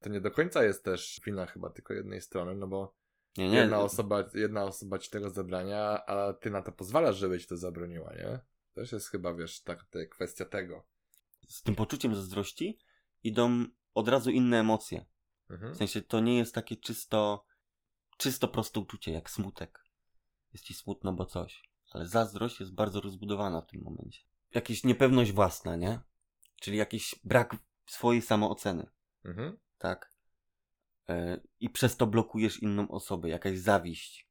to 0.00 0.10
nie 0.10 0.20
do 0.20 0.30
końca 0.30 0.64
jest 0.64 0.84
też 0.84 1.20
wina 1.24 1.46
chyba 1.46 1.70
tylko 1.70 1.94
jednej 1.94 2.20
strony, 2.20 2.54
no 2.54 2.66
bo 2.66 2.96
Nie, 3.36 3.48
nie, 3.48 3.58
jedna, 3.58 3.80
osoba, 3.80 4.30
jedna 4.34 4.64
osoba 4.64 4.98
ci 4.98 5.10
tego 5.10 5.30
zabrania, 5.30 6.06
a 6.06 6.32
ty 6.32 6.50
na 6.50 6.62
to 6.62 6.72
pozwalasz, 6.72 7.16
żeby 7.16 7.40
ci 7.40 7.46
to 7.46 7.56
zabroniła, 7.56 8.14
nie? 8.14 8.40
Też 8.74 8.92
jest 8.92 9.08
chyba, 9.08 9.34
wiesz, 9.34 9.62
tak, 9.62 9.84
te, 9.84 10.06
kwestia 10.06 10.44
tego. 10.44 10.91
Z 11.48 11.62
tym 11.62 11.74
poczuciem 11.74 12.14
zazdrości 12.14 12.78
idą 13.22 13.66
od 13.94 14.08
razu 14.08 14.30
inne 14.30 14.60
emocje. 14.60 15.04
Mhm. 15.50 15.74
W 15.74 15.76
sensie 15.76 16.02
to 16.02 16.20
nie 16.20 16.38
jest 16.38 16.54
takie 16.54 16.76
czysto, 16.76 17.46
czysto 18.16 18.48
proste 18.48 18.80
uczucie, 18.80 19.12
jak 19.12 19.30
smutek. 19.30 19.84
Jest 20.52 20.64
ci 20.64 20.74
smutno, 20.74 21.12
bo 21.12 21.26
coś. 21.26 21.62
Ale 21.90 22.06
zazdrość 22.06 22.60
jest 22.60 22.74
bardzo 22.74 23.00
rozbudowana 23.00 23.60
w 23.60 23.66
tym 23.66 23.82
momencie. 23.82 24.20
Jakaś 24.54 24.84
niepewność 24.84 25.32
własna, 25.32 25.76
nie? 25.76 26.00
Czyli 26.60 26.76
jakiś 26.76 27.14
brak 27.24 27.56
swojej 27.86 28.22
samooceny. 28.22 28.90
Mhm. 29.24 29.58
tak? 29.78 30.12
E, 31.08 31.40
I 31.60 31.70
przez 31.70 31.96
to 31.96 32.06
blokujesz 32.06 32.62
inną 32.62 32.88
osobę, 32.88 33.28
jakaś 33.28 33.58
zawiść, 33.58 34.28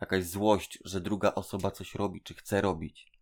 jakaś 0.00 0.24
złość, 0.24 0.78
że 0.84 1.00
druga 1.00 1.34
osoba 1.34 1.70
coś 1.70 1.94
robi, 1.94 2.22
czy 2.22 2.34
chce 2.34 2.60
robić. 2.60 3.12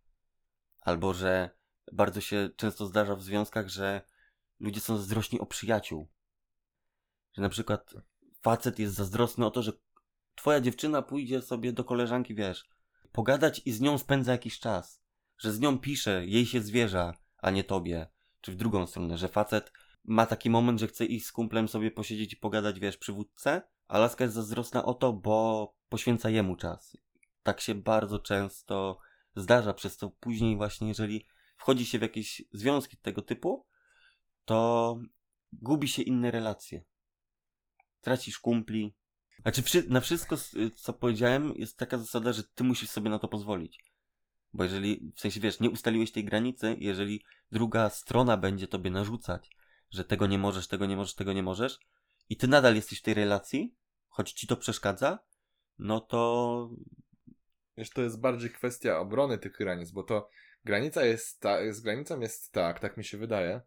Albo 0.81 1.13
że 1.13 1.49
bardzo 1.91 2.21
się 2.21 2.49
często 2.55 2.85
zdarza 2.85 3.15
w 3.15 3.23
związkach, 3.23 3.67
że 3.67 4.01
ludzie 4.59 4.79
są 4.79 4.97
zazdrośni 4.97 5.39
o 5.39 5.45
przyjaciół. 5.45 6.07
Że 7.33 7.41
na 7.41 7.49
przykład 7.49 7.93
facet 8.41 8.79
jest 8.79 8.95
zazdrosny 8.95 9.45
o 9.45 9.51
to, 9.51 9.63
że 9.63 9.71
twoja 10.35 10.61
dziewczyna 10.61 11.01
pójdzie 11.01 11.41
sobie 11.41 11.73
do 11.73 11.83
koleżanki, 11.83 12.35
wiesz, 12.35 12.69
pogadać 13.11 13.61
i 13.65 13.71
z 13.71 13.81
nią 13.81 13.97
spędza 13.97 14.31
jakiś 14.31 14.59
czas. 14.59 15.01
Że 15.37 15.51
z 15.51 15.59
nią 15.59 15.79
pisze, 15.79 16.25
jej 16.25 16.45
się 16.45 16.61
zwierza, 16.61 17.13
a 17.37 17.51
nie 17.51 17.63
tobie. 17.63 18.07
Czy 18.41 18.51
w 18.51 18.55
drugą 18.55 18.87
stronę, 18.87 19.17
że 19.17 19.27
facet 19.27 19.71
ma 20.03 20.25
taki 20.25 20.49
moment, 20.49 20.79
że 20.79 20.87
chce 20.87 21.05
iść 21.05 21.25
z 21.25 21.31
kumplem 21.31 21.67
sobie 21.67 21.91
posiedzieć 21.91 22.33
i 22.33 22.37
pogadać, 22.37 22.79
wiesz, 22.79 22.97
przy 22.97 23.13
wódce, 23.13 23.61
a 23.87 23.99
laska 23.99 24.23
jest 24.23 24.35
zazdrosna 24.35 24.85
o 24.85 24.93
to, 24.93 25.13
bo 25.13 25.75
poświęca 25.89 26.29
jemu 26.29 26.55
czas. 26.55 26.97
Tak 27.43 27.61
się 27.61 27.75
bardzo 27.75 28.19
często 28.19 28.99
zdarza, 29.35 29.73
przez 29.73 29.97
to 29.97 30.09
później 30.09 30.57
właśnie, 30.57 30.87
jeżeli 30.87 31.25
wchodzi 31.61 31.85
się 31.85 31.99
w 31.99 32.01
jakieś 32.01 32.41
związki 32.53 32.97
tego 32.97 33.21
typu, 33.21 33.65
to 34.45 34.99
gubi 35.53 35.87
się 35.87 36.01
inne 36.01 36.31
relacje. 36.31 36.83
Tracisz 38.01 38.39
kumpli. 38.39 38.95
Znaczy, 39.41 39.83
na 39.89 40.01
wszystko, 40.01 40.35
co 40.75 40.93
powiedziałem, 40.93 41.53
jest 41.55 41.77
taka 41.77 41.97
zasada, 41.97 42.33
że 42.33 42.43
ty 42.43 42.63
musisz 42.63 42.89
sobie 42.89 43.09
na 43.09 43.19
to 43.19 43.27
pozwolić. 43.27 43.83
Bo 44.53 44.63
jeżeli, 44.63 45.11
w 45.15 45.19
sensie 45.19 45.39
wiesz, 45.39 45.59
nie 45.59 45.69
ustaliłeś 45.69 46.11
tej 46.11 46.25
granicy, 46.25 46.75
jeżeli 46.79 47.23
druga 47.51 47.89
strona 47.89 48.37
będzie 48.37 48.67
tobie 48.67 48.91
narzucać, 48.91 49.49
że 49.91 50.05
tego 50.05 50.27
nie 50.27 50.37
możesz, 50.37 50.67
tego 50.67 50.85
nie 50.85 50.95
możesz, 50.95 51.15
tego 51.15 51.33
nie 51.33 51.43
możesz, 51.43 51.79
i 52.29 52.37
ty 52.37 52.47
nadal 52.47 52.75
jesteś 52.75 52.99
w 52.99 53.03
tej 53.03 53.13
relacji, 53.13 53.75
choć 54.07 54.33
ci 54.33 54.47
to 54.47 54.57
przeszkadza, 54.57 55.19
no 55.79 55.99
to 55.99 56.69
Wiesz, 57.77 57.89
to 57.89 58.01
jest 58.01 58.19
bardziej 58.19 58.49
kwestia 58.49 58.99
obrony 58.99 59.37
tych 59.37 59.57
granic, 59.57 59.91
bo 59.91 60.03
to 60.03 60.29
granica 60.65 61.05
jest 61.05 61.39
ta, 61.39 61.73
z 61.73 61.79
granicą 61.79 62.19
jest 62.19 62.51
tak, 62.51 62.79
tak 62.79 62.97
mi 62.97 63.03
się 63.03 63.17
wydaje, 63.17 63.61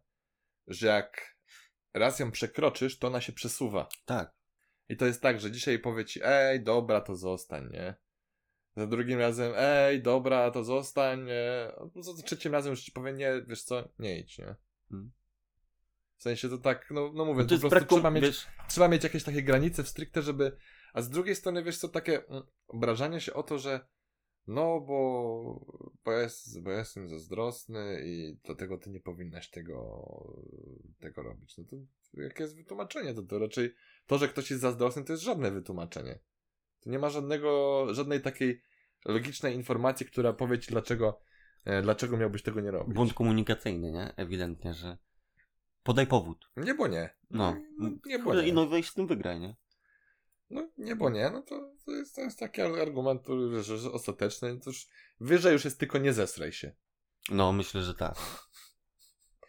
że 0.67 0.87
jak 0.87 1.37
raz 1.93 2.19
ją 2.19 2.31
przekroczysz, 2.31 2.99
to 2.99 3.07
ona 3.07 3.21
się 3.21 3.33
przesuwa. 3.33 3.87
tak. 4.05 4.35
I 4.89 4.97
to 4.97 5.05
jest 5.05 5.21
tak, 5.21 5.39
że 5.39 5.51
dzisiaj 5.51 5.79
powie 5.79 6.05
ci, 6.05 6.19
ej, 6.23 6.63
dobra, 6.63 7.01
to 7.01 7.15
zostań, 7.15 7.69
nie? 7.71 7.95
Za 8.75 8.87
drugim 8.87 9.19
razem, 9.19 9.53
ej, 9.55 10.01
dobra, 10.01 10.51
to 10.51 10.63
zostań, 10.63 11.25
nie? 11.25 11.71
No, 11.95 12.03
Za 12.03 12.23
trzecim 12.23 12.51
razem 12.51 12.71
już 12.71 12.81
ci 12.81 12.91
powie, 12.91 13.13
nie, 13.13 13.31
wiesz 13.47 13.63
co, 13.63 13.89
nie 13.99 14.19
idź, 14.19 14.37
nie? 14.37 14.55
Hmm. 14.89 15.11
W 16.17 16.23
sensie 16.23 16.49
to 16.49 16.57
tak, 16.57 16.91
no, 16.91 17.11
no 17.13 17.25
mówię, 17.25 17.45
to 17.45 17.59
po 17.59 17.69
prostu 17.69 17.95
trzeba 17.95 18.11
mieć, 18.11 18.23
wiesz, 18.23 18.47
trzeba 18.67 18.87
mieć 18.87 19.03
jakieś 19.03 19.23
takie 19.23 19.43
granice 19.43 19.83
w 19.83 19.89
stricte, 19.89 20.21
żeby. 20.21 20.57
A 20.93 21.01
z 21.01 21.09
drugiej 21.09 21.35
strony, 21.35 21.63
wiesz 21.63 21.77
co, 21.77 21.89
takie 21.89 22.27
mm, 22.27 22.43
obrażanie 22.67 23.21
się 23.21 23.33
o 23.33 23.43
to, 23.43 23.57
że 23.57 23.87
no, 24.47 24.81
bo, 24.81 25.65
bo, 26.05 26.11
jest, 26.11 26.61
bo 26.61 26.71
jestem 26.71 27.09
zazdrosny 27.09 28.01
i 28.05 28.37
dlatego 28.43 28.77
ty 28.77 28.89
nie 28.89 28.99
powinnaś 28.99 29.49
tego, 29.49 30.05
tego 30.99 31.23
robić. 31.23 31.57
No 31.57 31.63
to 31.63 31.75
jakie 32.21 32.43
jest 32.43 32.55
wytłumaczenie? 32.55 33.13
To, 33.13 33.23
to 33.23 33.39
raczej 33.39 33.75
to, 34.05 34.17
że 34.17 34.27
ktoś 34.27 34.49
jest 34.49 34.61
zazdrosny, 34.61 35.03
to 35.03 35.13
jest 35.13 35.23
żadne 35.23 35.51
wytłumaczenie. 35.51 36.19
To 36.79 36.89
nie 36.89 36.99
ma 36.99 37.09
żadnego, 37.09 37.87
żadnej 37.93 38.21
takiej 38.21 38.61
logicznej 39.05 39.55
informacji, 39.55 40.05
która 40.05 40.33
powie 40.33 40.59
ci, 40.59 40.71
dlaczego, 40.71 41.21
e, 41.65 41.81
dlaczego 41.81 42.17
miałbyś 42.17 42.43
tego 42.43 42.61
nie 42.61 42.71
robić. 42.71 42.95
błąd 42.95 43.13
komunikacyjny, 43.13 43.91
nie? 43.91 44.15
Ewidentnie, 44.15 44.73
że 44.73 44.97
podaj 45.83 46.07
powód. 46.07 46.49
Nie, 46.57 46.73
bo 46.73 46.87
nie. 46.87 47.09
No. 47.29 47.57
no 47.79 47.89
nie, 48.05 48.19
bo 48.19 48.35
nie. 48.35 48.47
I 48.47 48.53
no 48.53 48.67
weź 48.67 48.89
z 48.89 48.93
tym 48.93 49.07
wygraj, 49.07 49.39
nie? 49.39 49.55
No 50.49 50.69
nie, 50.77 50.95
bo 50.95 51.09
nie, 51.09 51.29
no 51.29 51.41
to, 51.41 51.71
to 51.85 51.91
jest, 51.91 52.15
to 52.15 52.21
jest 52.21 52.39
taki 52.39 52.61
argument, 52.61 53.21
który 53.21 53.49
wiesz, 53.57 53.65
że 53.65 53.91
ostateczny. 53.91 54.59
To 54.59 54.69
już, 54.69 54.87
wyżej 55.19 55.53
już 55.53 55.65
jest 55.65 55.79
tylko 55.79 55.97
nie 55.97 56.13
zesraj 56.13 56.51
się. 56.51 56.75
No, 57.31 57.51
myślę, 57.53 57.81
że 57.83 57.93
tak. 57.93 58.15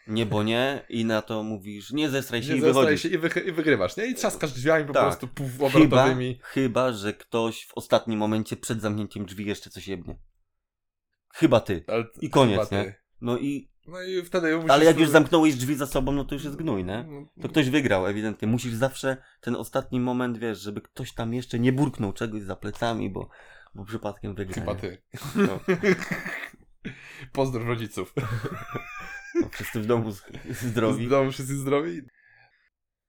Nie, 0.06 0.26
bo 0.26 0.42
nie 0.42 0.86
i 0.88 1.04
na 1.04 1.22
to 1.22 1.42
mówisz, 1.42 1.90
nie 1.92 2.10
zestraj 2.10 2.42
się 2.42 2.52
Nie 2.52 2.56
i 2.56 2.60
wychodzisz. 2.60 3.02
się 3.02 3.08
i, 3.08 3.18
wy, 3.18 3.28
i 3.46 3.52
wygrywasz, 3.52 3.96
nie? 3.96 4.06
I 4.06 4.14
trzaskasz 4.14 4.52
drzwiami 4.52 4.86
po 4.86 4.92
Tak. 4.92 5.02
prostu 5.04 5.28
puf, 5.28 5.52
Chyba, 5.52 5.66
obrotowymi. 5.66 6.40
chyba, 6.42 6.92
że 6.92 7.12
ktoś 7.14 7.66
w 7.66 7.72
ostatnim 7.74 8.18
momencie 8.18 8.56
przed 8.56 8.80
zamknięciem 8.80 9.26
drzwi 9.26 9.46
jeszcze 9.46 9.70
coś 9.70 9.88
jebnie. 9.88 10.18
Chyba 11.34 11.60
ty. 11.60 11.84
Ale, 11.86 12.04
I 12.20 12.30
koniec, 12.30 12.54
chyba 12.54 12.66
ty. 12.66 12.74
nie? 12.74 12.94
No 13.20 13.38
i... 13.38 13.70
No 13.86 14.02
i 14.02 14.22
wtedy 14.22 14.56
musisz... 14.56 14.70
Ale 14.70 14.84
jak 14.84 14.98
już 14.98 15.08
zamknąłeś 15.08 15.54
drzwi 15.54 15.74
za 15.74 15.86
sobą, 15.86 16.12
no 16.12 16.24
to 16.24 16.34
już 16.34 16.44
jest 16.44 16.56
gnój, 16.56 16.84
nie? 16.84 17.04
No, 17.08 17.42
To 17.42 17.48
ktoś 17.48 17.70
wygrał, 17.70 18.06
ewidentnie. 18.06 18.48
Musisz 18.48 18.74
zawsze 18.74 19.16
ten 19.40 19.56
ostatni 19.56 20.00
moment, 20.00 20.38
wiesz, 20.38 20.58
żeby 20.58 20.80
ktoś 20.80 21.14
tam 21.14 21.34
jeszcze 21.34 21.58
nie 21.58 21.72
burknął 21.72 22.12
czegoś 22.12 22.42
za 22.42 22.56
plecami, 22.56 23.10
bo, 23.10 23.28
bo 23.74 23.84
przypadkiem 23.84 24.34
wygra. 24.34 24.54
Chyba 24.54 24.74
ty. 24.74 25.02
No. 25.34 25.60
Pozdrow 27.32 27.66
rodziców. 27.66 28.14
Bo 29.42 29.48
wszyscy 29.52 29.80
w 29.80 29.86
domu 29.86 30.12
zdrowi. 30.62 31.06
Z 31.06 31.08
domu 31.08 31.32
wszyscy 31.32 31.56
zdrowi. 31.56 32.02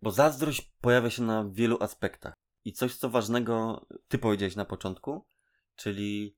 Bo 0.02 0.12
zazdrość 0.12 0.74
pojawia 0.82 1.10
się 1.10 1.24
na 1.24 1.50
wielu 1.52 1.84
aspektach. 1.84 2.34
I 2.66 2.74
coś, 2.74 2.96
co 2.96 3.10
ważnego 3.10 3.86
ty 4.08 4.18
powiedziałeś 4.18 4.56
na 4.56 4.66
początku, 4.66 5.28
czyli 5.76 6.38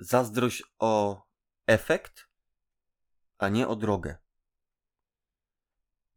zazdrość 0.00 0.62
o 0.78 1.22
efekt, 1.66 2.28
a 3.38 3.48
nie 3.48 3.68
o 3.68 3.76
drogę. 3.76 4.16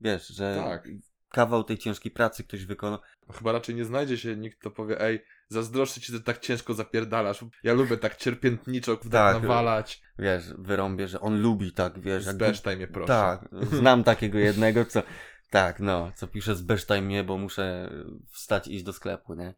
Wiesz, 0.02 0.28
że 0.28 0.56
Tak. 0.56 0.88
kawał 1.30 1.64
tej 1.64 1.78
ciężkiej 1.78 2.12
pracy 2.12 2.44
ktoś 2.44 2.66
wykonał. 2.66 3.00
Chyba 3.34 3.52
raczej 3.52 3.76
nie 3.76 3.86
znajdzie 3.86 4.18
się 4.18 4.36
nikt, 4.36 4.60
kto 4.60 4.72
powie, 4.72 5.02
ej, 5.02 5.26
zazdroszczę 5.48 6.02
ci, 6.02 6.12
że 6.12 6.22
tak 6.22 6.40
ciężko 6.40 6.74
zapierdalasz. 6.74 7.46
Ja 7.64 7.74
lubię 7.74 7.98
tak 7.98 8.16
cierpiętniczo 8.16 8.98
tak, 8.98 9.12
Tak. 9.12 9.42
nawalać. 9.42 10.02
Wiesz, 10.20 10.54
wyrąbie, 10.58 11.08
że 11.08 11.20
on 11.22 11.42
lubi 11.42 11.74
tak, 11.74 12.00
wiesz. 12.00 12.24
Zbesztaj 12.24 12.78
mnie 12.78 12.88
proszę. 12.88 13.08
Tak, 13.08 13.50
znam 13.72 14.04
takiego 14.04 14.38
jednego, 14.38 14.86
co. 14.86 15.04
Tak, 15.50 15.80
no, 15.80 16.12
co 16.16 16.28
pisze 16.28 16.56
zbesztaj 16.56 17.02
mnie, 17.02 17.24
bo 17.24 17.38
muszę 17.38 17.92
wstać 18.32 18.68
iść 18.68 18.84
do 18.84 18.94
sklepu, 18.94 19.34
nie? 19.34 19.54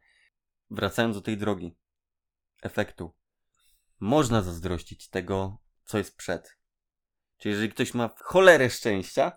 Wracając 0.70 1.16
do 1.16 1.22
tej 1.22 1.38
drogi, 1.38 1.76
efektu. 2.62 3.14
Można 4.00 4.42
zazdrościć 4.42 5.10
tego, 5.10 5.58
co 5.84 5.98
jest 5.98 6.18
przed. 6.18 6.58
Czyli 7.42 7.54
jeżeli 7.54 7.70
ktoś 7.70 7.94
ma 7.94 8.10
cholerę 8.18 8.70
szczęścia, 8.70 9.32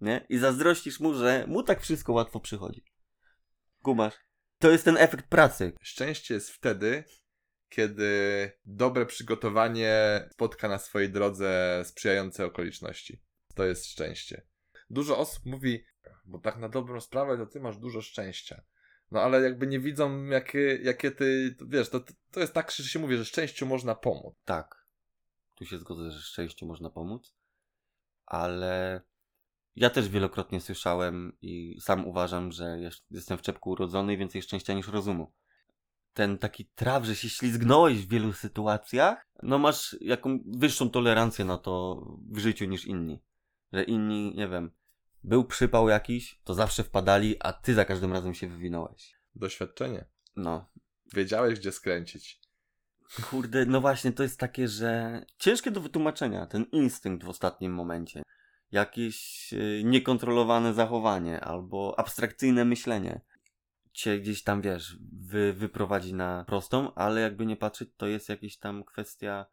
nie? 0.00 0.26
I 0.28 0.38
zazdrościsz 0.38 1.00
mu, 1.00 1.14
że 1.14 1.44
mu 1.48 1.62
tak 1.62 1.80
wszystko 1.80 2.12
łatwo 2.12 2.40
przychodzi. 2.40 2.84
Kumasz. 3.82 4.14
To 4.58 4.70
jest 4.70 4.84
ten 4.84 4.96
efekt 4.96 5.28
pracy. 5.28 5.72
Szczęście 5.82 6.34
jest 6.34 6.50
wtedy, 6.50 7.04
kiedy 7.68 8.52
dobre 8.64 9.06
przygotowanie 9.06 10.24
spotka 10.32 10.68
na 10.68 10.78
swojej 10.78 11.10
drodze 11.10 11.82
sprzyjające 11.86 12.46
okoliczności. 12.46 13.22
To 13.54 13.64
jest 13.64 13.86
szczęście. 13.86 14.46
Dużo 14.90 15.18
osób 15.18 15.46
mówi, 15.46 15.84
bo 16.24 16.38
tak 16.38 16.56
na 16.56 16.68
dobrą 16.68 17.00
sprawę 17.00 17.38
to 17.38 17.46
ty 17.46 17.60
masz 17.60 17.76
dużo 17.76 18.02
szczęścia. 18.02 18.62
No 19.10 19.20
ale 19.22 19.40
jakby 19.42 19.66
nie 19.66 19.80
widzą, 19.80 20.24
jakie, 20.24 20.76
jakie 20.82 21.10
ty, 21.10 21.56
wiesz, 21.68 21.88
to, 21.90 22.00
to 22.30 22.40
jest 22.40 22.52
tak, 22.52 22.70
że 22.70 22.84
się 22.84 22.98
mówi, 22.98 23.16
że 23.16 23.24
szczęściu 23.24 23.66
można 23.66 23.94
pomóc. 23.94 24.34
Tak. 24.44 24.83
Tu 25.54 25.64
się 25.64 25.78
zgodzę, 25.78 26.10
że 26.10 26.20
szczęściu 26.20 26.66
można 26.66 26.90
pomóc, 26.90 27.34
ale 28.26 29.00
ja 29.76 29.90
też 29.90 30.08
wielokrotnie 30.08 30.60
słyszałem 30.60 31.32
i 31.42 31.80
sam 31.80 32.06
uważam, 32.06 32.52
że 32.52 32.80
jest- 32.80 33.04
jestem 33.10 33.38
w 33.38 33.42
czepku 33.42 33.70
urodzony 33.70 34.12
i 34.14 34.16
więcej 34.16 34.42
szczęścia 34.42 34.74
niż 34.74 34.88
rozumu. 34.88 35.32
Ten 36.12 36.38
taki 36.38 36.66
traf, 36.66 37.04
że 37.04 37.16
się 37.16 37.28
ślizgnąłeś 37.28 37.98
w 37.98 38.08
wielu 38.08 38.32
sytuacjach, 38.32 39.26
no 39.42 39.58
masz 39.58 39.96
jaką 40.00 40.38
wyższą 40.46 40.90
tolerancję 40.90 41.44
na 41.44 41.58
to 41.58 42.04
w 42.30 42.38
życiu 42.38 42.64
niż 42.64 42.84
inni. 42.86 43.22
Że 43.72 43.84
inni, 43.84 44.34
nie 44.36 44.48
wiem, 44.48 44.70
był 45.24 45.44
przypał 45.44 45.88
jakiś, 45.88 46.40
to 46.44 46.54
zawsze 46.54 46.84
wpadali, 46.84 47.36
a 47.40 47.52
ty 47.52 47.74
za 47.74 47.84
każdym 47.84 48.12
razem 48.12 48.34
się 48.34 48.48
wywinąłeś. 48.48 49.14
Doświadczenie. 49.34 50.04
No, 50.36 50.66
Wiedziałeś, 51.14 51.58
gdzie 51.58 51.72
skręcić. 51.72 52.40
Kurde, 53.30 53.66
no 53.66 53.80
właśnie, 53.80 54.12
to 54.12 54.22
jest 54.22 54.40
takie, 54.40 54.68
że 54.68 55.20
ciężkie 55.38 55.70
do 55.70 55.80
wytłumaczenia, 55.80 56.46
ten 56.46 56.64
instynkt 56.72 57.24
w 57.24 57.28
ostatnim 57.28 57.74
momencie. 57.74 58.22
Jakieś 58.72 59.52
y, 59.52 59.82
niekontrolowane 59.84 60.74
zachowanie 60.74 61.40
albo 61.40 61.98
abstrakcyjne 61.98 62.64
myślenie 62.64 63.20
cię 63.92 64.20
gdzieś 64.20 64.42
tam, 64.42 64.62
wiesz, 64.62 64.98
wy, 65.12 65.52
wyprowadzi 65.52 66.14
na 66.14 66.44
prostą, 66.44 66.94
ale 66.94 67.20
jakby 67.20 67.46
nie 67.46 67.56
patrzeć, 67.56 67.90
to 67.96 68.06
jest 68.06 68.28
jakaś 68.28 68.56
tam 68.56 68.84
kwestia 68.84 69.46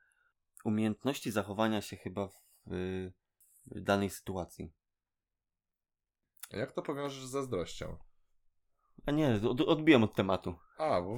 umiejętności 0.66 1.32
zachowania 1.32 1.82
się 1.82 1.98
chyba 1.98 2.28
w, 2.28 3.12
w 3.66 3.82
danej 3.82 4.10
sytuacji. 4.10 4.74
Jak 6.52 6.72
to 6.72 6.82
powiążesz 6.82 7.26
z 7.26 7.32
zazdrością? 7.32 7.98
A 9.06 9.12
nie, 9.12 9.40
od, 9.50 9.62
odbiłem 9.62 10.04
od 10.04 10.16
tematu. 10.16 10.56
A, 10.78 11.02
bo... 11.02 11.18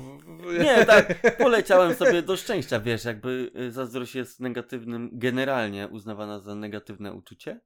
Nie, 0.60 0.86
tak, 0.86 1.22
poleciałem 1.38 1.94
sobie 1.94 2.22
do 2.22 2.38
szczęścia, 2.38 2.80
wiesz, 2.80 3.06
jakby 3.06 3.52
y, 3.60 3.72
zazdrość 3.72 4.16
jest 4.16 4.40
negatywnym, 4.40 5.10
generalnie 5.14 5.88
uznawana 5.88 6.40
za 6.40 6.56
negatywne 6.56 7.14
uczucie, 7.14 7.60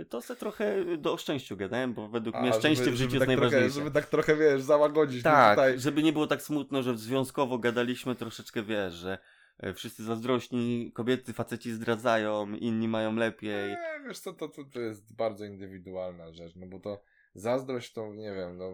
y, 0.00 0.04
to 0.04 0.20
se 0.20 0.36
trochę 0.36 0.96
do 0.98 1.12
o 1.12 1.16
szczęściu 1.16 1.56
gadałem, 1.56 1.94
bo 1.94 2.08
według 2.08 2.36
mnie 2.40 2.50
A, 2.50 2.52
szczęście 2.52 2.84
żeby- 2.84 2.96
w 2.96 2.98
życiu 2.98 3.14
jest 3.14 3.26
tak 3.26 3.36
trochę, 3.36 3.50
najważniejsze. 3.50 3.78
Żeby 3.78 3.90
tak 3.90 4.06
trochę, 4.06 4.36
wiesz, 4.36 4.62
załagodzić. 4.62 5.22
tak, 5.22 5.56
tutaj. 5.58 5.78
żeby 5.80 6.02
nie 6.02 6.12
było 6.12 6.26
tak 6.26 6.42
smutno, 6.42 6.82
że 6.82 6.98
związkowo 6.98 7.58
gadaliśmy 7.58 8.14
troszeczkę, 8.14 8.62
wiesz, 8.62 8.94
że 8.94 9.18
y, 9.64 9.74
wszyscy 9.74 10.04
zazdrośni, 10.04 10.92
kobiety, 10.94 11.32
faceci 11.32 11.72
zdradzają, 11.72 12.50
inni 12.52 12.88
mają 12.88 13.16
lepiej. 13.16 13.70
Nie, 13.70 14.00
wiesz 14.08 14.18
co, 14.18 14.32
to, 14.32 14.48
to, 14.48 14.64
to 14.64 14.80
jest 14.80 15.16
bardzo 15.16 15.44
indywidualna 15.44 16.32
rzecz, 16.32 16.52
no 16.56 16.66
bo 16.66 16.80
to 16.80 17.02
zazdrość 17.34 17.92
to, 17.92 18.14
nie 18.14 18.34
wiem, 18.34 18.58
no 18.58 18.72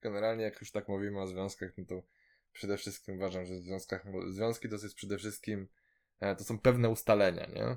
generalnie 0.00 0.44
jak 0.44 0.60
już 0.60 0.70
tak 0.70 0.88
mówimy 0.88 1.20
o 1.20 1.26
związkach, 1.26 1.70
no 1.78 1.84
to 1.84 2.02
przede 2.52 2.76
wszystkim 2.76 3.14
uważam, 3.14 3.46
że 3.46 3.54
w 3.54 3.62
związkach, 3.62 4.04
związki 4.28 4.68
to 4.68 4.74
jest 4.74 4.94
przede 4.94 5.18
wszystkim, 5.18 5.68
e, 6.20 6.36
to 6.36 6.44
są 6.44 6.58
pewne 6.58 6.88
ustalenia, 6.88 7.46
nie? 7.46 7.76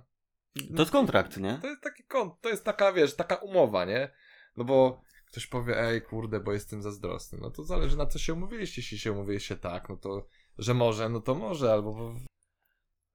To 0.75 0.81
jest 0.81 0.91
kontrakt, 0.91 1.37
nie? 1.37 1.59
To 1.61 1.67
jest 1.67 1.83
taki 1.83 2.03
kont, 2.03 2.41
to 2.41 2.49
jest 2.49 2.63
taka, 2.63 2.93
wiesz, 2.93 3.15
taka 3.15 3.35
umowa, 3.35 3.85
nie? 3.85 4.09
No 4.57 4.63
bo 4.63 5.01
ktoś 5.33 5.47
powie, 5.47 5.79
ej, 5.79 6.01
kurde, 6.01 6.39
bo 6.39 6.53
jestem 6.53 6.81
zazdrosny. 6.81 7.39
No 7.41 7.51
to 7.51 7.63
zależy 7.63 7.97
na 7.97 8.05
co 8.05 8.19
się 8.19 8.33
umówiliście. 8.33 8.81
Jeśli 8.81 8.99
się 8.99 9.11
umówiliście 9.11 9.57
tak, 9.57 9.89
no 9.89 9.97
to, 9.97 10.27
że 10.57 10.73
może, 10.73 11.09
no 11.09 11.21
to 11.21 11.35
może, 11.35 11.71
albo... 11.71 12.15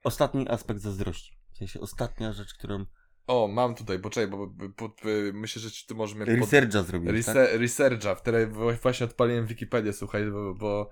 Ostatni 0.04 0.48
aspekt 0.48 0.80
zazdrości. 0.80 1.38
W 1.52 1.56
sensie 1.56 1.80
ostatnia 1.80 2.32
rzecz, 2.32 2.54
którą 2.54 2.86
O, 3.28 3.48
mam 3.48 3.74
tutaj, 3.74 3.98
poczekaj, 3.98 4.30
bo, 4.30 4.46
bo, 4.46 4.68
bo, 4.68 4.88
bo 4.88 4.94
myślę, 5.32 5.62
że 5.62 5.86
ty 5.86 5.94
możesz 5.94 6.16
mnie... 6.16 6.26
pod- 6.26 6.34
researcha 6.34 6.82
zrobiłeś, 6.82 7.26
tak? 7.26 7.36
Rese- 7.36 7.58
Researcha, 7.58 8.14
w 8.14 8.22
której 8.22 8.46
właśnie 8.82 9.06
odpaliłem 9.06 9.46
Wikipedię, 9.46 9.92
słuchaj, 9.92 10.30
bo, 10.58 10.90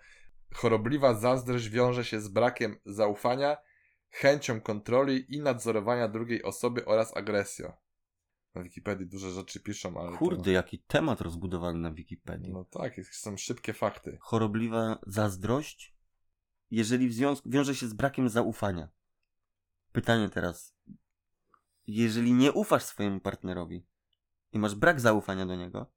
chorobliwa 0.54 1.14
zazdrość 1.14 1.68
wiąże 1.68 2.04
się 2.04 2.20
z 2.20 2.28
brakiem 2.28 2.76
zaufania, 2.84 3.56
chęcią 4.10 4.60
kontroli 4.60 5.34
i 5.34 5.40
nadzorowania 5.40 6.08
drugiej 6.08 6.42
osoby 6.42 6.84
oraz 6.84 7.16
agresją. 7.16 7.72
Na 8.54 8.62
Wikipedii 8.62 9.06
duże 9.06 9.30
rzeczy 9.30 9.60
piszą, 9.60 10.00
ale. 10.00 10.16
Kurde, 10.16 10.52
jaki 10.52 10.78
temat 10.78 11.20
rozbudowany 11.20 11.78
na 11.78 11.92
Wikipedii. 11.92 12.52
To, 12.52 12.58
no 12.58 12.64
tak, 12.64 12.94
są 13.10 13.36
szybkie 13.36 13.72
fakty. 13.72 14.18
chorobliwa 14.20 14.98
zazdrość, 15.06 15.94
jeżeli 16.70 17.08
w 17.08 17.12
związku 17.12 17.50
wiąże 17.50 17.74
się 17.74 17.88
z 17.88 17.94
brakiem 17.94 18.28
zaufania. 18.28 18.88
Pytanie 19.92 20.28
teraz. 20.28 20.75
Jeżeli 21.86 22.32
nie 22.32 22.52
ufasz 22.52 22.82
swojemu 22.84 23.20
partnerowi 23.20 23.86
i 24.52 24.58
masz 24.58 24.74
brak 24.74 25.00
zaufania 25.00 25.46
do 25.46 25.56
niego, 25.56 25.92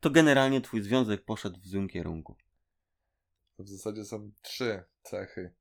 to 0.00 0.10
generalnie 0.10 0.60
twój 0.60 0.82
związek 0.82 1.24
poszedł 1.24 1.60
w 1.60 1.66
złym 1.66 1.88
kierunku. 1.88 2.36
W 3.58 3.68
zasadzie 3.68 4.04
są 4.04 4.30
trzy 4.42 4.84
cechy, 5.02 5.54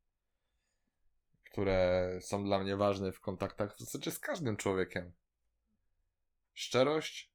które 1.52 2.10
są 2.22 2.44
dla 2.44 2.60
mnie 2.60 2.78
ważne 2.78 3.12
w 3.12 3.20
kontaktach 3.20 3.76
w 3.76 3.80
zasadzie 3.80 4.12
z 4.12 4.20
każdym 4.20 4.58
człowiekiem: 4.58 5.12
szczerość, 6.54 7.32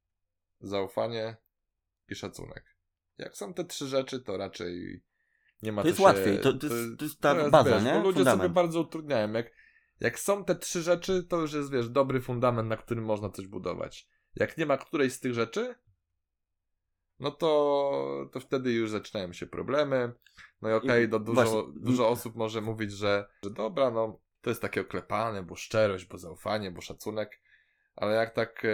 zaufanie 0.61 1.37
i 2.09 2.15
szacunek. 2.15 2.77
Jak 3.19 3.37
są 3.37 3.55
te 3.55 3.65
trzy 3.65 3.87
rzeczy, 3.87 4.21
to 4.21 4.37
raczej 4.37 5.03
nie 5.63 5.73
ma 5.73 5.83
To 5.83 5.89
jest 5.89 5.99
się... 5.99 6.05
łatwiej, 6.05 6.41
to- 6.41 6.53
to 6.53 6.67
jest- 6.67 6.99
to 6.99 7.05
jest 7.05 7.21
ta 7.21 7.51
baza, 7.51 7.81
nie? 7.81 7.93
Bo 7.93 7.99
ludzie 7.99 8.17
Fundament. 8.19 8.43
sobie 8.43 8.55
bardzo 8.55 8.81
utrudniają. 8.81 9.33
Jak, 9.33 9.47
jak 10.01 10.19
są 10.19 10.45
te 10.45 10.55
trzy 10.55 10.83
rzeczy, 10.83 11.25
to 11.25 11.41
już 11.41 11.53
jest, 11.53 11.73
wiesz, 11.73 11.89
dobry 11.89 12.21
fundament, 12.21 12.69
na 12.69 12.77
którym 12.77 13.05
można 13.05 13.31
coś 13.31 13.47
budować. 13.47 14.09
Jak 14.37 14.59
nie 14.59 14.67
ma 14.67 14.77
którejś 14.77 15.13
z 15.13 15.21
tych 15.21 15.35
rzeczy, 15.35 15.75
no 17.19 17.31
to, 17.31 18.31
to 18.33 18.41
wtedy 18.41 18.73
już 18.73 18.91
zaczynają 18.91 19.33
się 19.33 19.47
problemy. 19.47 20.13
No 20.63 20.71
i 20.71 20.73
okej, 20.73 21.05
I- 21.05 21.09
no 21.09 21.19
dużo, 21.19 21.35
właśnie- 21.45 21.73
dużo 21.77 22.09
osób 22.09 22.35
może 22.37 22.61
mówić, 22.61 22.93
że, 22.93 23.27
że 23.45 23.51
dobra, 23.51 23.91
no 23.91 24.21
to 24.41 24.51
jest 24.51 24.63
takie 24.63 24.81
oklepane, 24.81 25.43
bo 25.43 25.57
szczerość, 25.57 26.05
bo 26.07 26.19
zaufanie, 26.19 26.71
bo 26.71 26.81
szacunek. 26.81 27.41
Ale 27.97 28.15
jak 28.15 28.31
tak 28.35 28.65
e, 28.65 28.69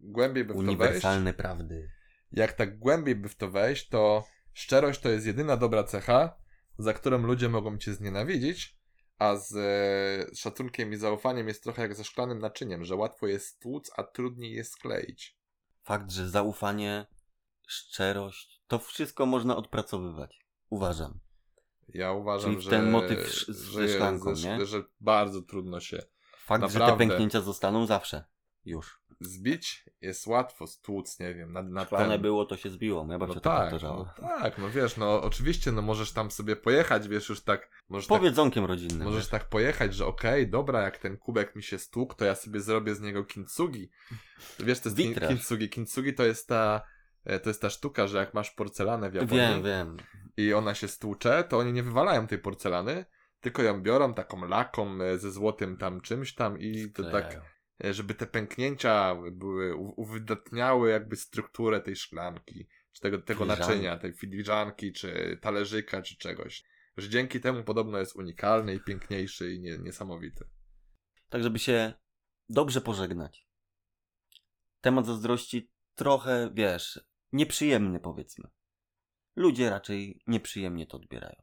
głębiej 0.00 0.44
by 0.44 0.52
w 0.52 0.56
to 0.56 0.62
wejść, 0.62 0.68
Uniwersalne 0.80 1.34
prawdy. 1.34 1.90
jak 2.32 2.52
tak 2.52 2.78
głębiej 2.78 3.16
by 3.16 3.28
w 3.28 3.36
to 3.36 3.50
wejść, 3.50 3.88
to 3.88 4.24
Szczerość 4.52 5.00
to 5.00 5.08
jest 5.08 5.26
jedyna 5.26 5.56
dobra 5.56 5.84
cecha, 5.84 6.36
za 6.78 6.92
którą 6.92 7.18
ludzie 7.18 7.48
mogą 7.48 7.78
cię 7.78 7.94
znienawidzić, 7.94 8.79
a 9.20 9.36
z 9.36 9.56
e, 9.56 10.34
szacunkiem 10.36 10.92
i 10.92 10.96
zaufaniem 10.96 11.48
jest 11.48 11.62
trochę 11.62 11.82
jak 11.82 11.94
ze 11.94 12.04
szklanym 12.04 12.38
naczyniem, 12.38 12.84
że 12.84 12.96
łatwo 12.96 13.26
jest 13.26 13.46
stłuc, 13.46 13.90
a 13.96 14.02
trudniej 14.02 14.52
jest 14.52 14.72
skleić. 14.72 15.38
Fakt, 15.82 16.10
że 16.10 16.28
zaufanie, 16.28 17.06
szczerość, 17.66 18.62
to 18.68 18.78
wszystko 18.78 19.26
można 19.26 19.56
odpracowywać. 19.56 20.40
Uważam. 20.70 21.20
Ja 21.88 22.12
uważam, 22.12 22.50
Czyli 22.50 22.62
że, 22.64 22.70
ten 22.70 22.90
motyw 22.90 23.18
sz- 23.18 23.56
ze 23.56 23.88
szklanką, 23.88 24.34
że, 24.34 24.58
nie? 24.58 24.66
że 24.66 24.82
bardzo 25.00 25.42
trudno 25.42 25.80
się 25.80 26.02
Fakt, 26.44 26.62
że 26.64 26.72
te 26.72 26.78
Naprawdę. 26.78 27.06
pęknięcia 27.06 27.40
zostaną 27.40 27.86
zawsze. 27.86 28.24
Już. 28.64 29.00
zbić, 29.20 29.84
jest 30.00 30.26
łatwo 30.26 30.66
stłuc, 30.66 31.18
nie 31.18 31.34
wiem, 31.34 31.52
na, 31.52 31.62
na 31.62 31.84
Szklane 31.84 32.14
ten... 32.14 32.22
było, 32.22 32.44
to 32.44 32.56
się 32.56 32.70
zbiło. 32.70 33.04
Moja 33.04 33.18
babcia 33.18 33.34
No 33.34 33.40
tak, 33.40 33.72
no 33.82 34.14
tak, 34.20 34.58
no 34.58 34.70
wiesz, 34.70 34.96
no 34.96 35.22
oczywiście, 35.22 35.72
no 35.72 35.82
możesz 35.82 36.12
tam 36.12 36.30
sobie 36.30 36.56
pojechać, 36.56 37.08
wiesz, 37.08 37.28
już 37.28 37.40
tak, 37.44 37.70
możesz 37.88 38.08
tak 38.08 38.18
Powiedzonkiem 38.18 38.64
rodzinnym. 38.64 39.02
Możesz 39.04 39.20
wiesz. 39.22 39.28
tak 39.28 39.48
pojechać, 39.48 39.94
że 39.94 40.06
okej, 40.06 40.48
dobra, 40.48 40.82
jak 40.82 40.98
ten 40.98 41.16
kubek 41.16 41.56
mi 41.56 41.62
się 41.62 41.78
stłukł, 41.78 42.14
to 42.14 42.24
ja 42.24 42.34
sobie 42.34 42.60
zrobię 42.60 42.94
z 42.94 43.00
niego 43.00 43.24
kintsugi. 43.24 43.90
Wiesz, 44.58 44.80
to 44.80 44.88
jest 44.88 44.96
Witraż. 44.96 45.28
kintsugi. 45.28 45.68
Kintsugi 45.68 46.14
to 46.14 46.24
jest 46.24 46.48
ta 46.48 46.82
e, 47.24 47.40
to 47.40 47.50
jest 47.50 47.62
ta 47.62 47.70
sztuka, 47.70 48.06
że 48.06 48.18
jak 48.18 48.34
masz 48.34 48.50
porcelanę 48.50 49.10
w 49.10 49.14
Japonii 49.14 49.38
Wiem, 49.38 49.62
wiem. 49.62 49.96
i 50.36 50.54
ona 50.54 50.74
się 50.74 50.88
stłucze, 50.88 51.44
to 51.44 51.58
oni 51.58 51.72
nie 51.72 51.82
wywalają 51.82 52.26
tej 52.26 52.38
porcelany, 52.38 53.04
tylko 53.40 53.62
ją 53.62 53.82
biorą 53.82 54.14
taką 54.14 54.48
laką 54.48 55.02
e, 55.02 55.18
ze 55.18 55.30
złotym 55.30 55.76
tam 55.76 56.00
czymś 56.00 56.34
tam 56.34 56.58
i 56.58 56.92
to 56.92 57.10
tak, 57.10 57.40
żeby 57.90 58.14
te 58.14 58.26
pęknięcia 58.26 59.16
były, 59.32 59.76
uwydatniały 59.76 60.90
jakby 60.90 61.16
strukturę 61.16 61.80
tej 61.80 61.96
szklanki, 61.96 62.68
czy 62.92 63.00
tego, 63.00 63.18
tego 63.18 63.44
Filiżanki. 63.44 63.70
naczynia, 63.70 63.98
tej 63.98 64.12
filiżanki, 64.12 64.92
czy 64.92 65.38
talerzyka, 65.42 66.02
czy 66.02 66.16
czegoś. 66.16 66.64
Że 66.96 67.08
dzięki 67.08 67.40
temu 67.40 67.64
podobno 67.64 67.98
jest 67.98 68.16
unikalny 68.16 68.74
i 68.74 68.80
piękniejszy 68.80 69.52
i 69.52 69.60
nie, 69.60 69.78
niesamowity. 69.78 70.44
Tak, 71.28 71.42
żeby 71.42 71.58
się 71.58 71.92
dobrze 72.48 72.80
pożegnać. 72.80 73.46
Temat 74.80 75.06
zazdrości 75.06 75.70
trochę, 75.94 76.50
wiesz, 76.54 77.00
nieprzyjemny 77.32 78.00
powiedzmy. 78.00 78.48
Ludzie 79.36 79.70
raczej 79.70 80.22
nieprzyjemnie 80.26 80.86
to 80.86 80.96
odbierają. 80.96 81.42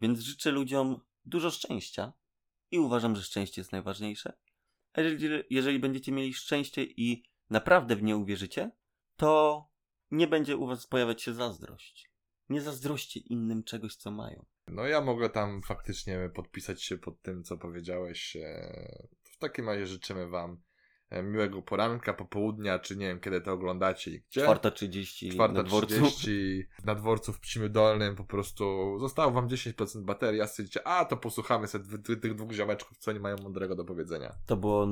Więc 0.00 0.20
życzę 0.20 0.50
ludziom 0.50 1.00
dużo 1.24 1.50
szczęścia 1.50 2.12
i 2.70 2.78
uważam, 2.78 3.16
że 3.16 3.22
szczęście 3.22 3.60
jest 3.60 3.72
najważniejsze. 3.72 4.32
Jeżeli, 5.50 5.78
będziecie 5.78 6.12
mieli 6.12 6.34
szczęście 6.34 6.84
i 6.84 7.22
naprawdę 7.50 7.96
w 7.96 8.02
nie 8.02 8.16
uwierzycie, 8.16 8.70
to 9.16 9.64
nie 10.10 10.26
będzie 10.26 10.56
u 10.56 10.66
was 10.66 10.86
pojawiać 10.86 11.22
się 11.22 11.34
zazdrość. 11.34 12.10
Nie 12.48 12.60
zazdroście 12.60 13.20
innym 13.20 13.64
czegoś, 13.64 13.96
co 13.96 14.10
mają. 14.10 14.46
No 14.68 14.86
ja 14.86 15.00
mogę 15.00 15.30
tam 15.30 15.62
faktycznie 15.62 16.30
podpisać 16.34 16.82
się 16.82 16.98
pod 16.98 17.22
tym, 17.22 17.42
co 17.42 17.58
powiedziałeś. 17.58 18.36
e, 18.36 19.08
W 19.22 19.38
takim 19.38 19.68
razie 19.68 19.86
życzymy 19.86 20.28
wam 20.28 20.62
miłego 21.22 21.62
poranka, 21.62 22.14
popołudnia, 22.14 22.78
czy 22.78 22.96
nie 22.96 23.06
wiem, 23.06 23.20
kiedy 23.20 23.40
to 23.40 23.52
oglądacie 23.52 24.10
i 24.10 24.20
gdzie. 24.20 24.46
4.30 24.46 25.52
na 25.52 25.62
dworcu. 25.62 25.94
4.30 25.94 26.62
na 26.84 26.94
dworcu 26.94 27.32
w 27.32 27.40
Pcimiu 27.40 27.68
Dolnym 27.68 28.16
po 28.16 28.24
prostu 28.24 28.96
zostało 28.98 29.32
wam 29.32 29.48
10% 29.48 30.04
baterii, 30.04 30.40
a 30.40 30.46
stwierdzicie, 30.46 30.86
a 30.86 31.04
to 31.04 31.16
posłuchamy 31.16 31.66
sobie 31.66 31.98
tych 31.98 32.34
dwóch 32.34 32.52
ziomeczków, 32.52 32.98
co 32.98 33.10
oni 33.10 33.20
mają 33.20 33.36
mądrego 33.42 33.76
do 33.76 33.84
powiedzenia. 33.84 34.34
To 34.46 34.56
było 34.56 34.86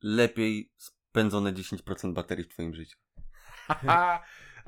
najlepiej 0.00 0.72
spędzone 0.76 1.52
10% 1.52 2.12
baterii 2.12 2.44
w 2.44 2.48
twoim 2.48 2.74
życiu. 2.74 2.98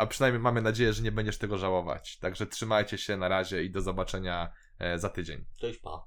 a 0.01 0.07
przynajmniej 0.07 0.43
mamy 0.43 0.63
nadzieję, 0.63 0.93
że 0.93 1.03
nie 1.03 1.13
będziesz 1.13 1.39
tego 1.39 1.59
żałować. 1.59 2.19
Także 2.19 2.47
trzymajcie 2.47 2.99
się 2.99 3.17
na 3.17 3.29
razie 3.29 3.65
i 3.65 3.71
do 3.71 3.81
zobaczenia 3.81 4.53
e, 4.79 4.99
za 4.99 5.09
tydzień. 5.09 5.45
Cześć 5.61 5.81
pa. 5.81 6.07